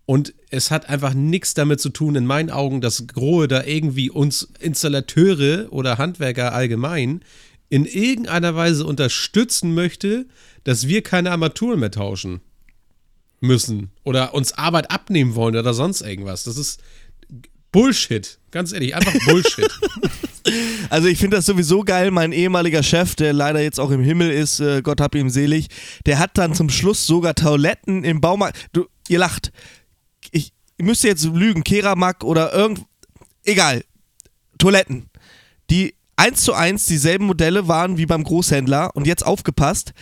[0.06, 4.10] Und es hat einfach nichts damit zu tun, in meinen Augen, dass Grohe da irgendwie
[4.10, 7.22] uns Installateure oder Handwerker allgemein
[7.74, 10.26] in irgendeiner Weise unterstützen möchte,
[10.62, 12.40] dass wir keine Armaturen mehr tauschen
[13.40, 16.44] müssen oder uns Arbeit abnehmen wollen oder sonst irgendwas.
[16.44, 16.80] Das ist
[17.72, 18.38] Bullshit.
[18.52, 19.68] Ganz ehrlich, einfach Bullshit.
[20.90, 22.10] Also ich finde das sowieso geil.
[22.10, 25.68] Mein ehemaliger Chef, der leider jetzt auch im Himmel ist, äh, Gott hab ihm selig,
[26.04, 28.68] der hat dann zum Schluss sogar Toiletten im Baumarkt.
[28.74, 29.52] Du, ihr lacht.
[30.32, 32.84] Ich, ich müsste jetzt lügen, Keramak oder irgend.
[33.42, 33.84] Egal.
[34.58, 35.08] Toiletten.
[35.70, 39.92] Die eins zu eins dieselben Modelle waren wie beim Großhändler und jetzt aufgepasst.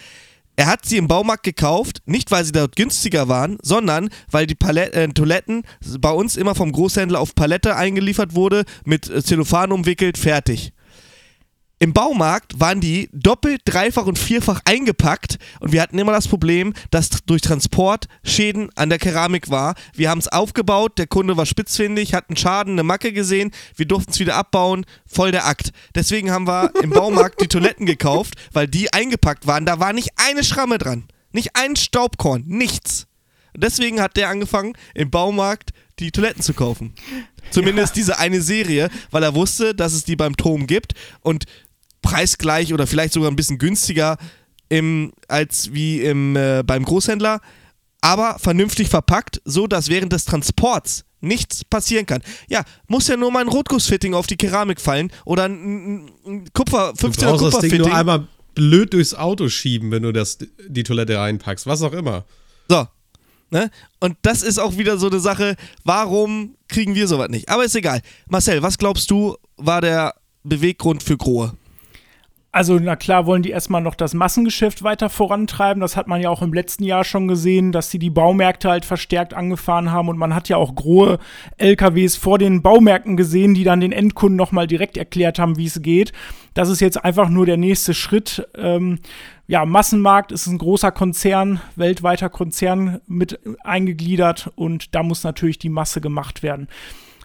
[0.54, 4.54] Er hat sie im Baumarkt gekauft, nicht weil sie dort günstiger waren, sondern weil die
[4.54, 5.62] Palette, äh, Toiletten
[5.98, 10.72] bei uns immer vom Großhändler auf Palette eingeliefert wurde, mit äh, Zellophan umwickelt, fertig.
[11.82, 16.74] Im Baumarkt waren die doppelt, dreifach und vierfach eingepackt und wir hatten immer das Problem,
[16.92, 19.74] dass durch Transport Schäden an der Keramik war.
[19.92, 23.86] Wir haben es aufgebaut, der Kunde war spitzfindig, hat einen Schaden, eine Macke gesehen, wir
[23.86, 25.72] durften es wieder abbauen, voll der Akt.
[25.96, 29.66] Deswegen haben wir im Baumarkt die Toiletten gekauft, weil die eingepackt waren.
[29.66, 33.08] Da war nicht eine Schramme dran, nicht ein Staubkorn, nichts.
[33.54, 36.94] Und deswegen hat der angefangen, im Baumarkt die Toiletten zu kaufen.
[37.50, 38.00] Zumindest ja.
[38.00, 41.46] diese eine Serie, weil er wusste, dass es die beim Turm gibt und
[42.02, 44.18] preisgleich oder vielleicht sogar ein bisschen günstiger
[44.68, 47.40] im, als wie im, äh, beim Großhändler,
[48.00, 52.22] aber vernünftig verpackt, so dass während des Transports nichts passieren kann.
[52.48, 56.92] Ja, muss ja nur mal ein Rotgussfitting auf die Keramik fallen oder ein, ein Kupfer,
[56.92, 60.82] 15er du brauchst das Ding nur einmal blöd durchs Auto schieben, wenn du das, die
[60.82, 62.24] Toilette reinpackst, was auch immer.
[62.68, 62.86] So.
[63.50, 63.70] Ne?
[64.00, 67.50] Und das ist auch wieder so eine Sache, warum kriegen wir sowas nicht?
[67.50, 68.00] Aber ist egal.
[68.28, 71.54] Marcel, was glaubst du, war der Beweggrund für Grohe?
[72.54, 75.80] Also, na klar, wollen die erstmal noch das Massengeschäft weiter vorantreiben.
[75.80, 78.84] Das hat man ja auch im letzten Jahr schon gesehen, dass sie die Baumärkte halt
[78.84, 80.10] verstärkt angefahren haben.
[80.10, 81.18] Und man hat ja auch große
[81.56, 85.80] LKWs vor den Baumärkten gesehen, die dann den Endkunden nochmal direkt erklärt haben, wie es
[85.80, 86.12] geht.
[86.52, 88.46] Das ist jetzt einfach nur der nächste Schritt.
[88.54, 88.98] Ähm,
[89.46, 95.70] ja, Massenmarkt ist ein großer Konzern, weltweiter Konzern mit eingegliedert und da muss natürlich die
[95.70, 96.68] Masse gemacht werden.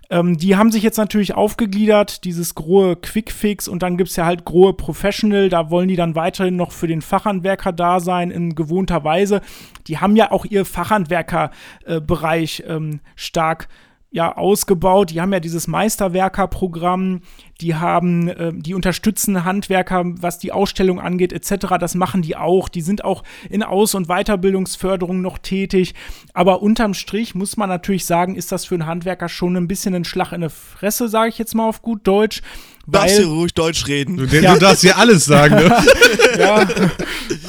[0.10, 4.26] Ähm, die haben sich jetzt natürlich aufgegliedert, dieses Grohe Quickfix und dann gibt es ja
[4.26, 8.56] halt Grohe Professional, da wollen die dann weiterhin noch für den Fachhandwerker da sein in
[8.56, 9.42] gewohnter Weise.
[9.88, 13.68] Die haben ja auch ihr Fachhandwerkerbereich äh, ähm, stark
[14.10, 15.12] ja ausgebaut.
[15.12, 17.22] Die haben ja dieses Meisterwerker-Programm,
[17.60, 21.76] die haben, äh, die unterstützen Handwerker, was die Ausstellung angeht, etc.
[21.80, 22.70] Das machen die auch.
[22.70, 25.94] Die sind auch in Aus- und Weiterbildungsförderung noch tätig.
[26.34, 29.94] Aber unterm Strich muss man natürlich sagen, ist das für einen Handwerker schon ein bisschen
[29.94, 32.42] ein Schlag in die Fresse, sage ich jetzt mal auf gut Deutsch.
[32.90, 34.16] Darfst du ruhig Deutsch reden?
[34.16, 34.54] Du, ja.
[34.54, 35.78] du darfst ja alles sagen, ne?
[36.40, 36.66] ja.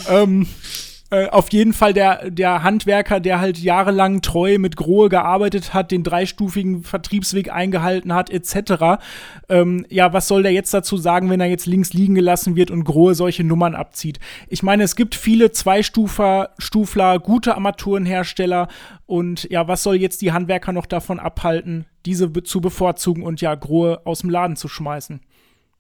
[0.09, 0.49] ähm,
[1.11, 5.91] äh, auf jeden Fall der, der Handwerker, der halt jahrelang treu mit Grohe gearbeitet hat,
[5.91, 9.01] den dreistufigen Vertriebsweg eingehalten hat, etc.
[9.49, 12.71] Ähm, ja, was soll der jetzt dazu sagen, wenn er jetzt links liegen gelassen wird
[12.71, 14.21] und Grohe solche Nummern abzieht?
[14.49, 18.69] Ich meine, es gibt viele Zweistufer, Stufler, gute Armaturenhersteller
[19.07, 23.41] und ja, was soll jetzt die Handwerker noch davon abhalten, diese be zu bevorzugen und
[23.41, 25.21] ja, Grohe aus dem Laden zu schmeißen?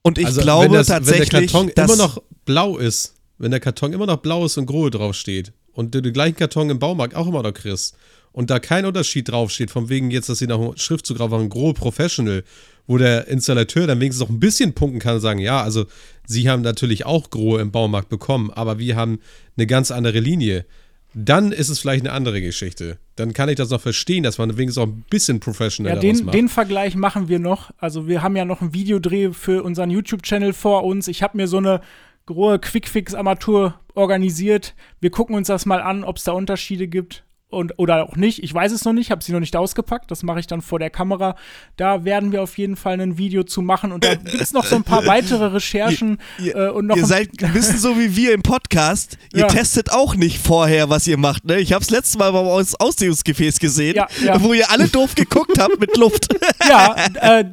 [0.00, 3.60] Und ich also, glaube das, tatsächlich, wenn der Karton immer noch blau ist, wenn der
[3.60, 7.14] Karton immer noch blau ist und Grohe draufsteht und du den gleichen Karton im Baumarkt
[7.14, 7.96] auch immer noch kriegst
[8.32, 11.74] und da kein Unterschied draufsteht, von wegen jetzt, dass sie nach Schriftzug drauf haben, Grohe
[11.74, 12.44] Professional,
[12.86, 15.86] wo der Installateur dann wenigstens noch ein bisschen punkten kann und sagen, ja, also
[16.26, 19.20] sie haben natürlich auch Grohe im Baumarkt bekommen, aber wir haben
[19.56, 20.66] eine ganz andere Linie.
[21.14, 22.98] Dann ist es vielleicht eine andere Geschichte.
[23.16, 26.24] Dann kann ich das noch verstehen, dass man wenigstens auch ein bisschen professionell ja, den,
[26.24, 26.34] macht.
[26.34, 27.70] Den Vergleich machen wir noch.
[27.78, 31.08] Also wir haben ja noch ein Videodreh für unseren YouTube-Channel vor uns.
[31.08, 31.80] Ich habe mir so eine
[32.28, 34.74] große Quickfix-Armatur organisiert.
[35.00, 38.42] Wir gucken uns das mal an, ob es da Unterschiede gibt und oder auch nicht.
[38.42, 40.10] Ich weiß es noch nicht, habe sie noch nicht ausgepackt.
[40.10, 41.34] Das mache ich dann vor der Kamera.
[41.76, 44.66] Da werden wir auf jeden Fall ein Video zu machen und da gibt es noch
[44.66, 46.96] so ein paar weitere Recherchen ihr, äh, und noch.
[46.96, 49.16] Ihr seid ein bisschen so wie wir im Podcast.
[49.32, 49.46] Ihr ja.
[49.46, 51.46] testet auch nicht vorher, was ihr macht.
[51.46, 51.58] Ne?
[51.58, 54.42] Ich habe es letztes Mal beim Aus Ausdehnungsgefäß gesehen, ja, ja.
[54.42, 56.28] wo ihr alle doof geguckt habt mit Luft.
[56.68, 57.44] Ja, äh,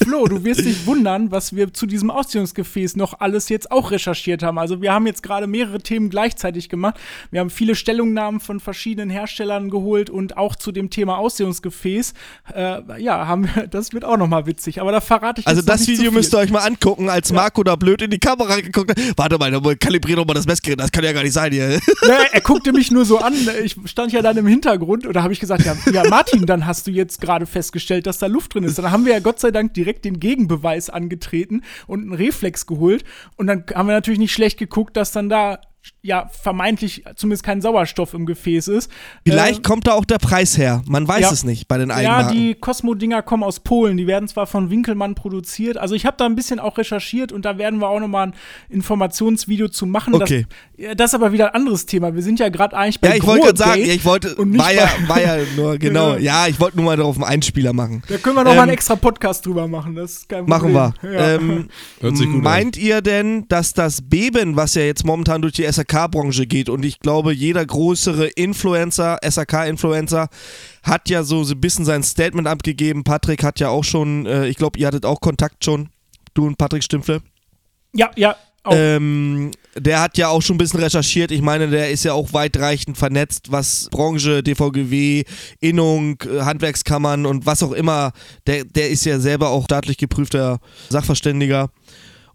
[0.00, 4.44] Flo, du wirst dich wundern, was wir zu diesem Ausdehnungsgefäß noch alles jetzt auch recherchiert
[4.44, 4.58] haben.
[4.58, 6.96] Also wir haben jetzt gerade mehrere Themen gleichzeitig gemacht.
[7.30, 12.12] Wir haben viele Stellungnahmen von verschiedenen Herstellern geholt und auch zu dem Thema Aussehungsgefäß.
[12.54, 15.86] Äh, ja, haben wir, das wird auch nochmal witzig, aber da verrate ich Also das
[15.86, 17.32] Video müsst ihr euch mal angucken, als.
[17.32, 18.98] Marco da blöd in die Kamera geguckt hat.
[19.16, 21.80] Warte mal, kalibrier doch mal das Messgerät, das kann ja gar nicht sein hier.
[22.06, 25.22] Ja, er guckte mich nur so an, ich stand ja dann im Hintergrund und da
[25.22, 28.54] habe ich gesagt, ja, ja, Martin, dann hast du jetzt gerade festgestellt, dass da Luft
[28.54, 28.78] drin ist.
[28.78, 33.04] Dann haben wir ja Gott sei Dank direkt den Gegenbeweis angetreten und einen Reflex geholt
[33.36, 35.58] und dann haben wir natürlich nicht schlecht geguckt, dass dann da
[36.02, 38.90] ja vermeintlich zumindest kein Sauerstoff im Gefäß ist.
[39.24, 40.82] Vielleicht äh, kommt da auch der Preis her.
[40.86, 42.36] Man weiß ja, es nicht bei den Eigenmarken.
[42.36, 43.96] Ja, die Cosmo-Dinger kommen aus Polen.
[43.96, 45.78] Die werden zwar von Winkelmann produziert.
[45.78, 48.34] Also ich habe da ein bisschen auch recherchiert und da werden wir auch nochmal ein
[48.68, 50.14] Informationsvideo zu machen.
[50.14, 50.46] Okay.
[50.78, 52.14] Das, das ist aber wieder ein anderes Thema.
[52.14, 54.72] Wir sind ja gerade eigentlich bei Ja, ich wollte gerade sagen, ja, ich wollte, war
[54.72, 56.14] ja, war ja nur, genau.
[56.14, 56.44] ja.
[56.44, 58.02] ja, ich wollte nur mal darauf einen Einspieler machen.
[58.08, 59.94] Da können wir noch ähm, mal einen extra Podcast drüber machen.
[59.94, 60.72] Das ist kein Problem.
[60.72, 61.12] Machen wir.
[61.12, 61.34] Ja.
[61.34, 61.68] Ähm,
[62.42, 62.82] meint an.
[62.82, 67.00] ihr denn, dass das Beben, was ja jetzt momentan durch die SAK-Branche geht und ich
[67.00, 70.28] glaube, jeder größere Influencer, SAK-Influencer,
[70.82, 73.04] hat ja so ein bisschen sein Statement abgegeben.
[73.04, 75.88] Patrick hat ja auch schon, äh, ich glaube, ihr hattet auch Kontakt schon,
[76.34, 77.22] du und Patrick Stimpfle.
[77.92, 78.36] Ja, ja,
[78.72, 81.30] ähm, der hat ja auch schon ein bisschen recherchiert.
[81.30, 85.24] Ich meine, der ist ja auch weitreichend vernetzt, was Branche, DVGW,
[85.60, 88.12] Innung, äh, Handwerkskammern und was auch immer.
[88.46, 90.58] Der, der ist ja selber auch staatlich geprüfter
[90.88, 91.70] Sachverständiger.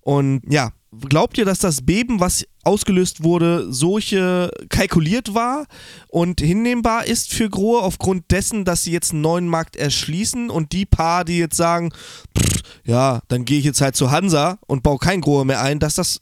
[0.01, 0.71] Und ja,
[1.08, 5.67] Glaubt ihr, dass das Beben, was ausgelöst wurde, solche kalkuliert war
[6.10, 10.73] und hinnehmbar ist für Grohe aufgrund dessen, dass sie jetzt einen neuen Markt erschließen und
[10.73, 11.93] die paar, die jetzt sagen,
[12.38, 15.80] pff, ja, dann gehe ich jetzt halt zu Hansa und baue kein Grohe mehr ein,
[15.80, 16.19] dass das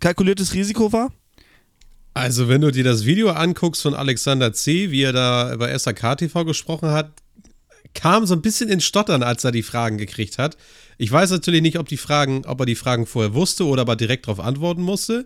[0.00, 1.10] kalkuliertes Risiko war?
[2.12, 6.18] Also, wenn du dir das Video anguckst von Alexander C., wie er da bei SAK
[6.18, 7.19] TV gesprochen hat,
[7.94, 10.56] kam so ein bisschen ins Stottern, als er die Fragen gekriegt hat.
[10.98, 13.96] Ich weiß natürlich nicht, ob die Fragen, ob er die Fragen vorher wusste oder aber
[13.96, 15.24] direkt darauf antworten musste.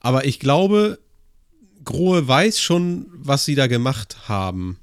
[0.00, 0.98] Aber ich glaube,
[1.84, 4.78] Grohe weiß schon, was sie da gemacht haben.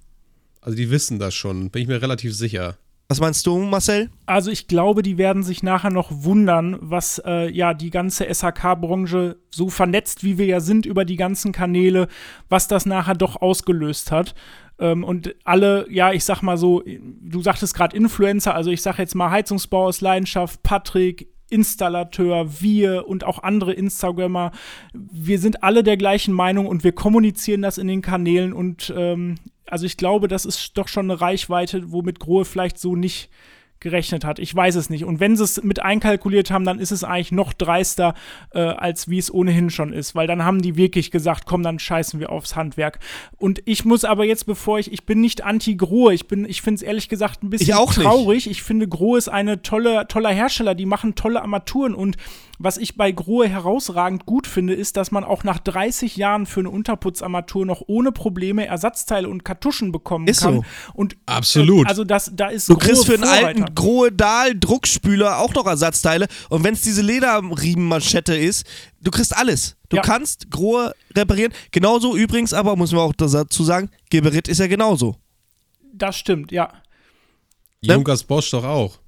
[0.62, 2.78] Also die wissen das schon, bin ich mir relativ sicher.
[3.12, 4.12] Was meinst du, Marcel?
[4.28, 9.38] Also ich glaube, die werden sich nachher noch wundern, was äh, ja die ganze SHK-Branche
[9.50, 12.08] so vernetzt, wie wir ja sind über die ganzen Kanäle,
[12.50, 14.36] was das nachher doch ausgelöst hat.
[14.80, 18.98] Ähm, und alle, ja, ich sag mal so, du sagtest gerade Influencer, also ich sag
[18.98, 24.52] jetzt mal Heizungsbau aus Leidenschaft, Patrick, Installateur, wir und auch andere Instagrammer,
[24.94, 29.36] wir sind alle der gleichen Meinung und wir kommunizieren das in den Kanälen und ähm,
[29.66, 33.30] also ich glaube, das ist doch schon eine Reichweite, womit Grohe vielleicht so nicht
[33.80, 34.40] gerechnet hat.
[34.40, 35.06] Ich weiß es nicht.
[35.06, 38.14] Und wenn sie es mit einkalkuliert haben, dann ist es eigentlich noch dreister,
[38.54, 40.16] äh, als wie es ohnehin schon ist.
[40.16, 43.00] Weil dann haben die wirklich gesagt, komm, dann scheißen wir aufs Handwerk.
[43.38, 46.76] Und ich muss aber jetzt, bevor ich, ich bin nicht anti-Grohe, ich bin, ich finde
[46.76, 48.50] es ehrlich gesagt ein bisschen Ich traurig.
[48.50, 52.18] Ich finde, Grohe ist eine tolle, toller Hersteller, die machen tolle Armaturen und
[52.62, 56.60] was ich bei Grohe herausragend gut finde, ist, dass man auch nach 30 Jahren für
[56.60, 60.56] eine Unterputzarmatur noch ohne Probleme Ersatzteile und Kartuschen bekommen Ist kann.
[60.56, 60.64] so.
[60.94, 61.88] Und Absolut.
[61.88, 63.48] Also das, da ist Du kriegst für einen Vorreiter.
[63.48, 68.66] alten Groedal Druckspüler auch noch Ersatzteile und wenn es diese Lederriemenmanschette ist,
[69.02, 69.78] du kriegst alles.
[69.88, 70.02] Du Ja.
[70.04, 71.54] kannst Grohe reparieren.
[71.72, 75.16] Genauso übrigens, aber muss man auch dazu sagen, Geberit ist ja genauso.
[75.94, 76.72] Das stimmt, ja.
[77.82, 79.00] Junkers Bosch doch auch.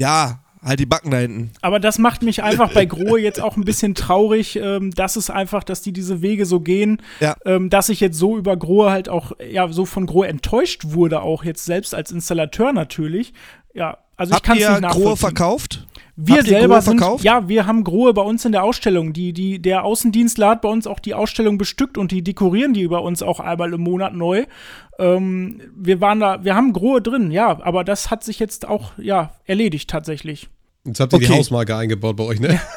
[0.00, 1.50] Ja, halt die Backen da hinten.
[1.62, 5.30] Aber das macht mich einfach bei Grohe jetzt auch ein bisschen traurig, ähm, dass es
[5.30, 7.36] einfach, dass die diese Wege so gehen, Ja.
[7.44, 11.22] ähm, dass ich jetzt so über Grohe halt auch, ja, so von Grohe enttäuscht wurde,
[11.22, 13.32] auch jetzt selbst als Installateur natürlich.
[13.74, 15.16] Ja, also ich Habt kann es ihr nicht Grohe nachvollziehen.
[15.16, 15.82] verkauft?
[16.18, 17.24] Wir Habt ihr selber Grohe sind, verkauft?
[17.24, 19.12] ja, wir haben Grohe bei uns in der Ausstellung.
[19.12, 22.88] Die, die, der Außendienstler hat bei uns auch die Ausstellung bestückt und die dekorieren die
[22.88, 24.46] bei uns auch einmal im Monat neu.
[24.98, 28.92] Ähm, wir waren da, wir haben Grohe drin, ja, aber das hat sich jetzt auch,
[28.96, 30.48] ja, erledigt tatsächlich.
[30.86, 31.34] Jetzt habt ihr die Okay.
[31.36, 32.58] Hausmarke eingebaut bei euch, ne?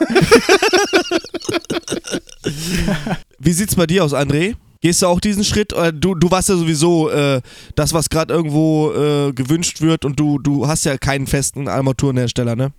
[3.39, 4.55] Wie sieht's bei dir aus, André?
[4.81, 5.73] Gehst du auch diesen Schritt?
[5.95, 7.41] Du, du warst ja sowieso äh,
[7.75, 12.55] das, was gerade irgendwo äh, gewünscht wird und du, du hast ja keinen festen Armaturenhersteller,
[12.55, 12.71] ne?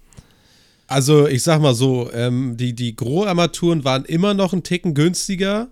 [0.86, 5.68] Also ich sag mal so, ähm, die, die Gros-Armaturen waren immer noch einen Ticken günstiger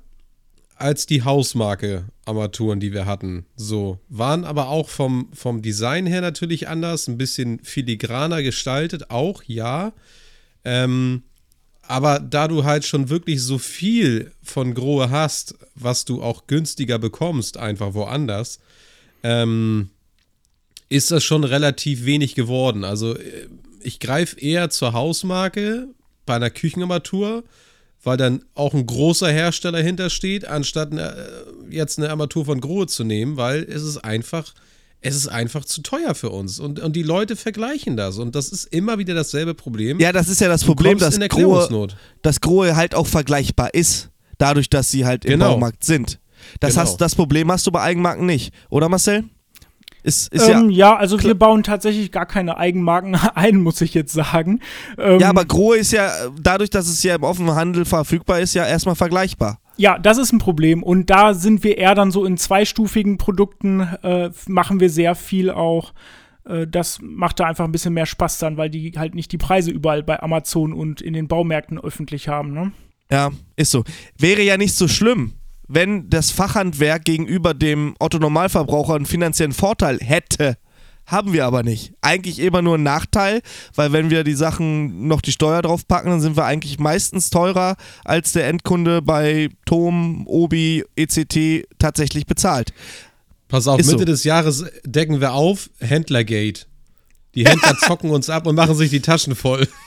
[0.76, 3.44] als die Hausmarke-Armaturen, die wir hatten.
[3.56, 9.42] So, waren aber auch vom, vom Design her natürlich anders, ein bisschen filigraner gestaltet, auch,
[9.44, 9.92] ja.
[10.64, 11.22] Ähm,
[11.88, 16.98] aber da du halt schon wirklich so viel von Grohe hast, was du auch günstiger
[16.98, 18.60] bekommst, einfach woanders,
[19.22, 19.88] ähm,
[20.90, 22.84] ist das schon relativ wenig geworden.
[22.84, 23.48] Also äh,
[23.80, 25.88] ich greife eher zur Hausmarke
[26.26, 27.42] bei einer Küchenarmatur,
[28.04, 32.86] weil dann auch ein großer Hersteller hintersteht, anstatt eine, äh, jetzt eine Armatur von Grohe
[32.86, 34.52] zu nehmen, weil es ist einfach,
[35.00, 36.58] es ist einfach zu teuer für uns.
[36.58, 38.18] Und, und die Leute vergleichen das.
[38.18, 40.00] Und das ist immer wieder dasselbe Problem.
[40.00, 41.88] Ja, das ist ja das Problem, dass Grohe,
[42.22, 44.10] dass Grohe halt auch vergleichbar ist.
[44.38, 45.52] Dadurch, dass sie halt im Genau.
[45.52, 46.20] Baumarkt sind.
[46.60, 46.82] Das, Genau.
[46.82, 48.52] hast, das Problem hast du bei Eigenmarken nicht.
[48.70, 49.24] Oder Marcel?
[50.04, 53.94] Ist, ist ähm, ja, ja, also wir bauen tatsächlich gar keine Eigenmarken ein, muss ich
[53.94, 54.60] jetzt sagen.
[54.96, 58.54] Ähm, ja, aber Grohe ist ja, dadurch, dass es ja im offenen Handel verfügbar ist,
[58.54, 59.58] ja erstmal vergleichbar.
[59.78, 60.82] Ja, das ist ein Problem.
[60.82, 65.50] Und da sind wir eher dann so in zweistufigen Produkten, äh, machen wir sehr viel
[65.50, 65.94] auch.
[66.44, 69.38] Äh, das macht da einfach ein bisschen mehr Spaß dann, weil die halt nicht die
[69.38, 72.52] Preise überall bei Amazon und in den Baumärkten öffentlich haben.
[72.52, 72.72] Ne?
[73.10, 73.84] Ja, ist so.
[74.18, 75.34] Wäre ja nicht so schlimm,
[75.68, 80.56] wenn das Fachhandwerk gegenüber dem Otto-Normalverbraucher einen finanziellen Vorteil hätte.
[81.08, 81.94] Haben wir aber nicht.
[82.02, 83.40] Eigentlich immer nur einen Nachteil,
[83.74, 87.30] weil wenn wir die Sachen noch die Steuer drauf packen, dann sind wir eigentlich meistens
[87.30, 92.74] teurer, als der Endkunde bei Tom, Obi, ECT tatsächlich bezahlt.
[93.48, 94.04] Pass auf, Ist Mitte so.
[94.04, 96.66] des Jahres decken wir auf, Händlergate.
[97.34, 99.68] Die Händler zocken uns ab und machen sich die Taschen voll.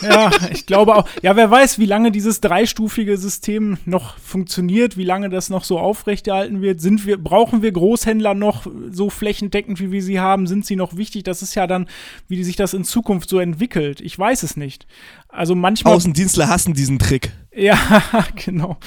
[0.00, 1.06] Ja, ich glaube auch.
[1.22, 5.78] Ja, wer weiß, wie lange dieses dreistufige System noch funktioniert, wie lange das noch so
[5.78, 6.80] aufrechterhalten wird.
[6.80, 10.46] Sind wir, brauchen wir Großhändler noch so flächendeckend, wie wir sie haben?
[10.46, 11.24] Sind sie noch wichtig?
[11.24, 11.86] Das ist ja dann,
[12.28, 14.00] wie sich das in Zukunft so entwickelt.
[14.00, 14.86] Ich weiß es nicht.
[15.28, 15.94] Also manchmal.
[15.94, 17.32] Außendienstler hassen diesen Trick.
[17.54, 18.02] Ja,
[18.36, 18.78] genau.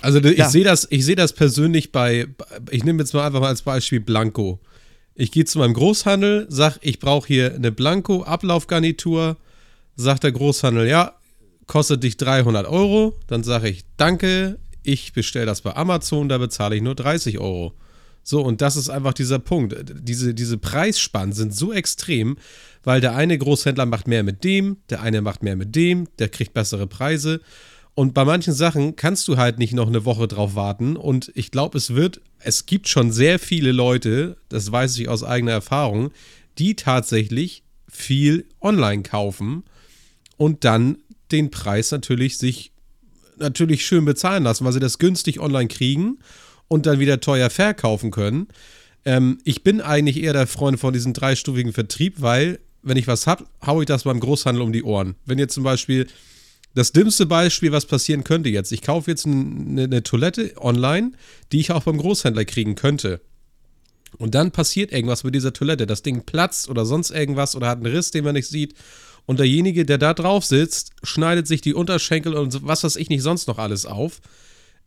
[0.00, 0.48] Also ich Ja.
[0.48, 2.28] sehe das, ich sehe das persönlich bei,
[2.70, 4.60] ich nehme jetzt mal einfach mal als Beispiel Blanco.
[5.20, 9.36] Ich gehe zu meinem Großhandel, sag, ich brauche hier eine Blanco-Ablaufgarnitur.
[9.94, 11.14] Sagt der Großhandel, ja,
[11.66, 13.18] kostet dich 300 Euro.
[13.26, 17.74] Dann sage ich, danke, ich bestelle das bei Amazon, da bezahle ich nur 30 Euro.
[18.22, 19.76] So, und das ist einfach dieser Punkt.
[19.92, 22.38] Diese, diese Preisspannen sind so extrem,
[22.82, 26.30] weil der eine Großhändler macht mehr mit dem, der eine macht mehr mit dem, der
[26.30, 27.42] kriegt bessere Preise.
[28.00, 30.96] Und bei manchen Sachen kannst du halt nicht noch eine Woche drauf warten.
[30.96, 35.22] Und ich glaube, es wird, es gibt schon sehr viele Leute, das weiß ich aus
[35.22, 36.10] eigener Erfahrung,
[36.56, 39.64] die tatsächlich viel online kaufen
[40.38, 40.96] und dann
[41.30, 42.72] den Preis natürlich sich
[43.36, 46.20] natürlich schön bezahlen lassen, weil sie das günstig online kriegen
[46.68, 48.48] und dann wieder teuer verkaufen können.
[49.04, 53.26] Ähm, ich bin eigentlich eher der Freund von diesem dreistufigen Vertrieb, weil, wenn ich was
[53.26, 55.16] habe, haue ich das beim Großhandel um die Ohren.
[55.26, 56.06] Wenn jetzt zum Beispiel
[56.74, 61.12] das dümmste Beispiel, was passieren könnte jetzt, ich kaufe jetzt eine, eine Toilette online,
[61.52, 63.20] die ich auch beim Großhändler kriegen könnte.
[64.18, 65.86] Und dann passiert irgendwas mit dieser Toilette.
[65.86, 68.74] Das Ding platzt oder sonst irgendwas oder hat einen Riss, den man nicht sieht.
[69.26, 73.22] Und derjenige, der da drauf sitzt, schneidet sich die Unterschenkel und was weiß ich nicht
[73.22, 74.20] sonst noch alles auf.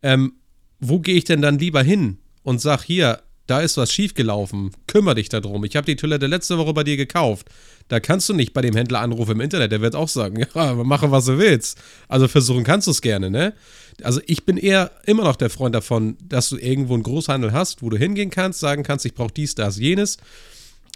[0.02, 0.34] Ähm,
[0.80, 5.16] wo gehe ich denn dann lieber hin und sag hier, da ist was schiefgelaufen, kümmere
[5.16, 5.64] dich darum.
[5.64, 7.48] Ich habe die Toilette letzte Woche bei dir gekauft.
[7.88, 10.74] Da kannst du nicht bei dem Händler anrufen im Internet, der wird auch sagen, ja,
[10.74, 11.78] mache was du willst.
[12.08, 13.54] Also versuchen kannst du es gerne, ne?
[14.02, 17.82] Also ich bin eher immer noch der Freund davon, dass du irgendwo einen Großhandel hast,
[17.82, 20.16] wo du hingehen kannst, sagen kannst, ich brauche dies, das, jenes.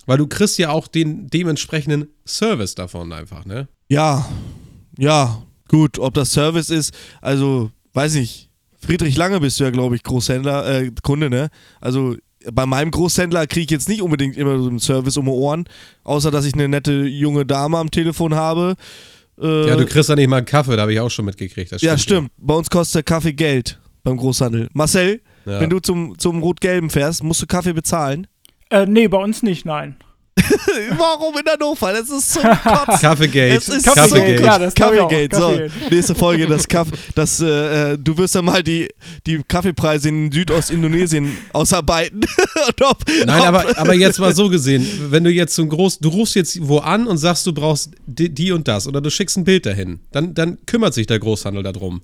[0.07, 3.69] Weil du kriegst ja auch den dementsprechenden Service davon einfach, ne?
[3.89, 4.27] Ja,
[4.99, 8.49] ja, gut, ob das Service ist, also, weiß ich,
[8.81, 11.51] Friedrich Lange bist du ja, glaube ich, Großhändler, äh, Kunde, ne?
[11.81, 12.17] Also
[12.53, 15.65] bei meinem Großhändler kriege ich jetzt nicht unbedingt immer so einen Service um die Ohren,
[16.05, 18.77] außer dass ich eine nette junge Dame am Telefon habe.
[19.41, 21.69] Äh, ja, du kriegst ja nicht mal einen Kaffee, da habe ich auch schon mitgekriegt.
[21.69, 22.29] Stimmt ja, stimmt.
[22.29, 22.45] Ja.
[22.47, 24.69] Bei uns kostet der Kaffee Geld beim Großhandel.
[24.73, 25.61] Marcel, ja.
[25.61, 28.27] wenn du zum, zum Rot-Gelben fährst, musst du Kaffee bezahlen?
[28.71, 29.97] Äh, nee, bei uns nicht, nein.
[30.97, 31.93] Warum in Hannover?
[31.93, 33.01] Das ist so Kotz.
[33.01, 33.57] Kaffeegate.
[33.57, 34.39] Es ist Kaffeegate.
[34.39, 35.37] So, ja, das Kaffeegate.
[35.37, 35.61] So,
[35.91, 38.89] nächste Folge, das Kaff, das, äh, äh, du wirst ja mal die,
[39.27, 42.25] die Kaffeepreise in Südost-Indonesien ausarbeiten.
[42.83, 45.99] ob, Nein, ob, aber, aber jetzt mal so gesehen, wenn du jetzt so ein groß,
[45.99, 49.11] du rufst jetzt wo an und sagst, du brauchst die, die und das oder du
[49.11, 52.03] schickst ein Bild dahin, dann, dann kümmert sich der Großhandel darum.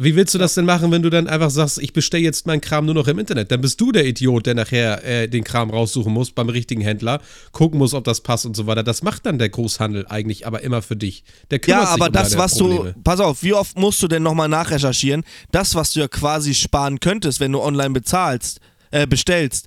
[0.00, 2.60] Wie willst du das denn machen, wenn du dann einfach sagst, ich bestelle jetzt meinen
[2.60, 3.50] Kram nur noch im Internet?
[3.50, 7.20] Dann bist du der Idiot, der nachher äh, den Kram raussuchen muss beim richtigen Händler,
[7.50, 8.84] gucken muss, ob das passt und so weiter.
[8.84, 11.24] Das macht dann der Großhandel eigentlich aber immer für dich.
[11.50, 12.92] Der kümmert ja, aber sich um das, was Probleme.
[12.92, 15.24] du, pass auf, wie oft musst du denn nochmal nachrecherchieren?
[15.50, 18.60] Das, was du ja quasi sparen könntest, wenn du online bezahlst,
[18.92, 19.66] äh, bestellst.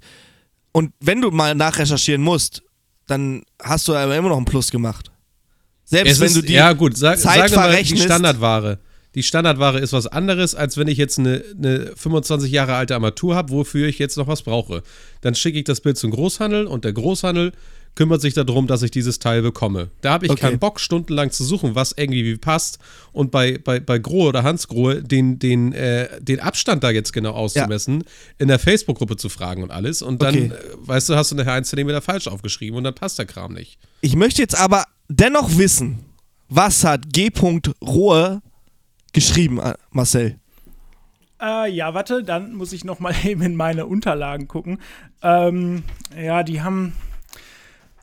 [0.72, 2.64] Und wenn du mal nachrecherchieren musst,
[3.06, 5.12] dann hast du aber immer noch einen Plus gemacht.
[5.84, 8.80] Selbst es wenn ist, du die ja, gut, sag, Zeit sag mal die Standardware
[9.16, 13.36] die Standardware ist was anderes, als wenn ich jetzt eine, eine 25 Jahre alte Armatur
[13.36, 14.84] habe, wofür ich jetzt noch was brauche.
[15.22, 17.52] Dann schicke ich das Bild zum Großhandel und der Großhandel
[17.96, 19.90] kümmert sich darum, dass ich dieses Teil bekomme.
[20.00, 20.42] Da habe ich okay.
[20.42, 22.80] keinen Bock, stundenlang zu suchen, was irgendwie passt
[23.12, 27.12] und bei, bei, bei Grohe oder Hans Grohe den, den, äh, den Abstand da jetzt
[27.12, 28.06] genau auszumessen, ja.
[28.38, 30.02] in der Facebook-Gruppe zu fragen und alles.
[30.02, 30.52] Und dann, okay.
[30.54, 33.54] äh, weißt du, hast du nachher ein Zentimeter falsch aufgeschrieben und dann passt der Kram
[33.54, 33.78] nicht.
[34.00, 36.00] Ich möchte jetzt aber dennoch wissen,
[36.48, 37.30] was hat G.
[37.82, 38.42] Rohe
[39.14, 40.40] geschrieben, äh, Marcel?
[41.42, 44.80] Äh, ja, warte, dann muss ich noch mal eben in meine Unterlagen gucken.
[45.22, 45.84] Ähm,
[46.20, 46.94] ja, die haben.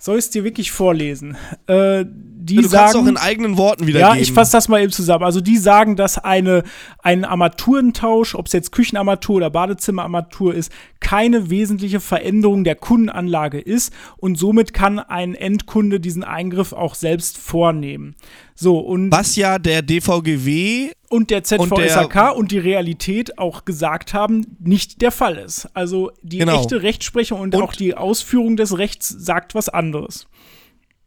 [0.01, 1.37] Soll ich es dir wirklich vorlesen?
[1.67, 4.15] Äh, die du sagen, kannst auch in eigenen Worten wiedergeben.
[4.17, 5.25] Ja, ich fasse das mal eben zusammen.
[5.25, 6.63] Also die sagen, dass eine,
[7.03, 13.93] ein Armaturentausch, ob es jetzt Küchenarmatur oder Badezimmerarmatur ist, keine wesentliche Veränderung der Kundenanlage ist
[14.17, 18.15] und somit kann ein Endkunde diesen Eingriff auch selbst vornehmen.
[18.61, 23.65] So, und Was ja der DVGW und der ZVSAK und, der, und, die Realität auch
[23.65, 25.69] gesagt haben, nicht der Fall ist.
[25.75, 26.59] Also die genau.
[26.61, 30.27] echte Rechtsprechung und, und auch die Ausführung des Rechts sagt was anderes.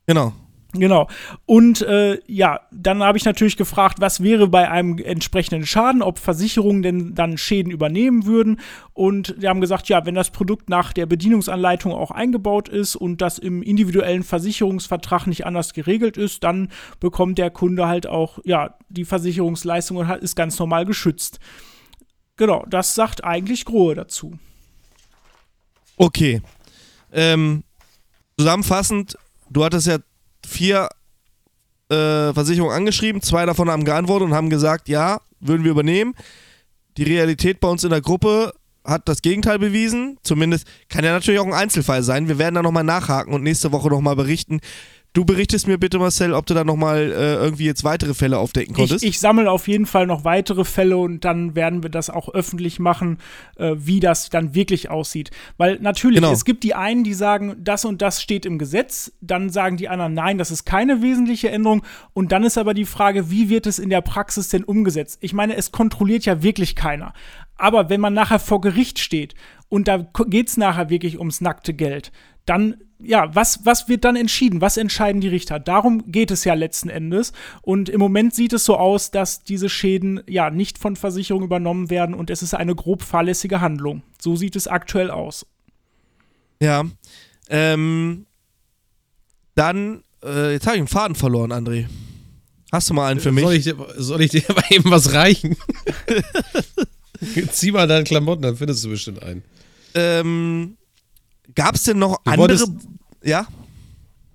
[0.07, 0.31] Genau.
[0.73, 1.07] Genau.
[1.45, 6.17] Und äh, ja, dann habe ich natürlich gefragt, was wäre bei einem entsprechenden Schaden, ob
[6.17, 8.61] Versicherungen denn dann Schäden übernehmen würden.
[8.93, 13.21] Und die haben gesagt, ja, wenn das Produkt nach der Bedienungsanleitung auch eingebaut ist und
[13.21, 16.69] das im individuellen Versicherungsvertrag nicht anders geregelt ist, dann
[17.01, 21.39] bekommt der Kunde halt auch ja die Versicherungsleistung und ist ganz normal geschützt.
[22.37, 24.39] Genau, das sagt eigentlich Grohe dazu.
[25.97, 26.41] Okay.
[27.11, 27.63] Ähm,
[28.37, 29.17] zusammenfassend,
[29.49, 29.97] du hattest ja
[30.45, 30.89] vier
[31.89, 36.13] äh, Versicherungen angeschrieben, zwei davon haben geantwortet und haben gesagt, ja, würden wir übernehmen.
[36.97, 40.17] Die Realität bei uns in der Gruppe hat das Gegenteil bewiesen.
[40.23, 42.27] Zumindest kann ja natürlich auch ein Einzelfall sein.
[42.27, 44.59] Wir werden da nochmal nachhaken und nächste Woche nochmal berichten,
[45.13, 48.73] Du berichtest mir bitte, Marcel, ob du da nochmal äh, irgendwie jetzt weitere Fälle aufdecken
[48.73, 49.03] konntest.
[49.03, 52.29] Ich, ich sammle auf jeden Fall noch weitere Fälle und dann werden wir das auch
[52.29, 53.17] öffentlich machen,
[53.57, 55.29] äh, wie das dann wirklich aussieht.
[55.57, 56.31] Weil natürlich, genau.
[56.31, 59.89] es gibt die einen, die sagen, das und das steht im Gesetz, dann sagen die
[59.89, 61.83] anderen, nein, das ist keine wesentliche Änderung.
[62.13, 65.17] Und dann ist aber die Frage, wie wird es in der Praxis denn umgesetzt?
[65.19, 67.13] Ich meine, es kontrolliert ja wirklich keiner.
[67.57, 69.35] Aber wenn man nachher vor Gericht steht
[69.67, 69.97] und da
[70.27, 72.13] geht es nachher wirklich ums nackte Geld,
[72.51, 74.61] dann ja, was, was wird dann entschieden?
[74.61, 75.59] Was entscheiden die Richter?
[75.59, 77.33] Darum geht es ja letzten Endes.
[77.61, 81.89] Und im Moment sieht es so aus, dass diese Schäden ja nicht von Versicherungen übernommen
[81.89, 84.03] werden und es ist eine grob fahrlässige Handlung.
[84.19, 85.45] So sieht es aktuell aus.
[86.61, 86.83] Ja.
[87.49, 88.27] Ähm,
[89.55, 91.87] dann, äh, jetzt habe ich einen Faden verloren, André.
[92.71, 93.43] Hast du mal einen für mich?
[93.43, 95.57] Soll ich, dir, soll ich dir mal eben was reichen?
[97.51, 99.43] Zieh mal deine Klamotten, dann findest du bestimmt einen.
[99.93, 100.77] Ähm,
[101.55, 102.59] Gab es denn noch du andere?
[102.59, 102.71] Wolltest,
[103.23, 103.47] ja?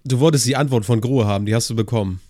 [0.04, 2.20] Du wolltest die Antwort von Grohe haben, die hast du bekommen.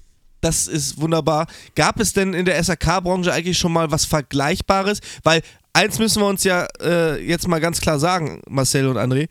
[0.41, 1.47] Das ist wunderbar.
[1.75, 5.01] Gab es denn in der SAK-Branche eigentlich schon mal was Vergleichbares?
[5.23, 9.29] Weil eins müssen wir uns ja äh, jetzt mal ganz klar sagen, Marcel und André.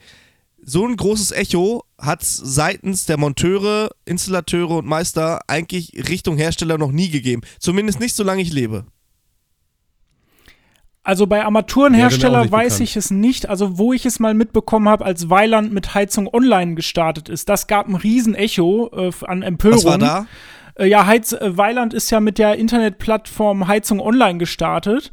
[0.61, 6.77] So ein großes Echo hat es seitens der Monteure, Installateure und Meister eigentlich Richtung Hersteller
[6.77, 7.41] noch nie gegeben.
[7.59, 8.85] Zumindest nicht, solange ich lebe.
[11.05, 13.47] Also bei Armaturenhersteller weiß ich es nicht.
[13.47, 17.67] Also wo ich es mal mitbekommen habe, als Weiland mit Heizung Online gestartet ist, das
[17.67, 19.77] gab ein Riesenecho äh, an Empörung.
[19.77, 20.25] Was war da?
[20.73, 25.11] Äh, ja, Heiz äh, Weiland ist ja mit der Internetplattform Heizung Online gestartet.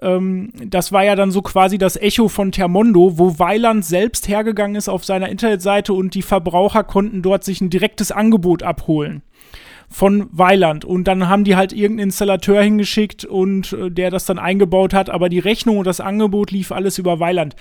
[0.00, 4.76] Ähm, das war ja dann so quasi das Echo von Thermondo, wo Weiland selbst hergegangen
[4.76, 9.22] ist auf seiner Internetseite und die Verbraucher konnten dort sich ein direktes Angebot abholen
[9.94, 10.84] von Weiland.
[10.84, 15.08] Und dann haben die halt irgendeinen Installateur hingeschickt und äh, der das dann eingebaut hat,
[15.08, 17.54] aber die Rechnung und das Angebot lief alles über Weiland.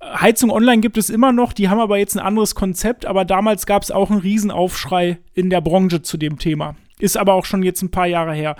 [0.00, 3.66] Heizung Online gibt es immer noch, die haben aber jetzt ein anderes Konzept, aber damals
[3.66, 6.76] gab es auch einen Riesenaufschrei in der Branche zu dem Thema.
[7.00, 8.54] Ist aber auch schon jetzt ein paar Jahre her.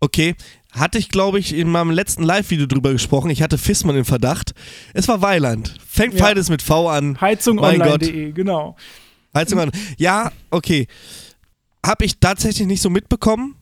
[0.00, 0.34] Okay,
[0.72, 3.30] hatte ich, glaube ich, in meinem letzten Live-Video drüber gesprochen.
[3.30, 4.52] Ich hatte Fissmann im Verdacht.
[4.94, 5.76] Es war Weiland.
[5.86, 6.24] Fängt ja.
[6.24, 7.20] beides mit V an.
[7.20, 8.74] Heizungonline.de, genau.
[9.32, 9.78] Heizung Online.
[9.96, 10.88] Ja, okay
[11.84, 13.56] habe ich tatsächlich nicht so mitbekommen.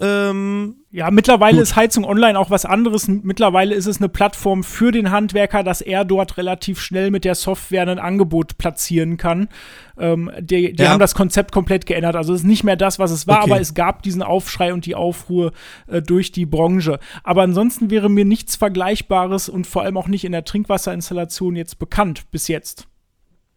[0.00, 1.62] Ähm, ja, mittlerweile gut.
[1.62, 3.06] ist Heizung Online auch was anderes.
[3.06, 7.36] Mittlerweile ist es eine Plattform für den Handwerker, dass er dort relativ schnell mit der
[7.36, 9.48] Software ein Angebot platzieren kann.
[9.96, 10.90] Ähm, die, die ja.
[10.90, 12.16] haben das Konzept komplett geändert.
[12.16, 13.52] Also es ist nicht mehr das, was es war, okay.
[13.52, 15.52] aber es gab diesen Aufschrei und die Aufruhr
[15.86, 16.98] äh, durch die Branche.
[17.22, 21.78] Aber ansonsten wäre mir nichts Vergleichbares und vor allem auch nicht in der Trinkwasserinstallation jetzt
[21.78, 22.88] bekannt bis jetzt.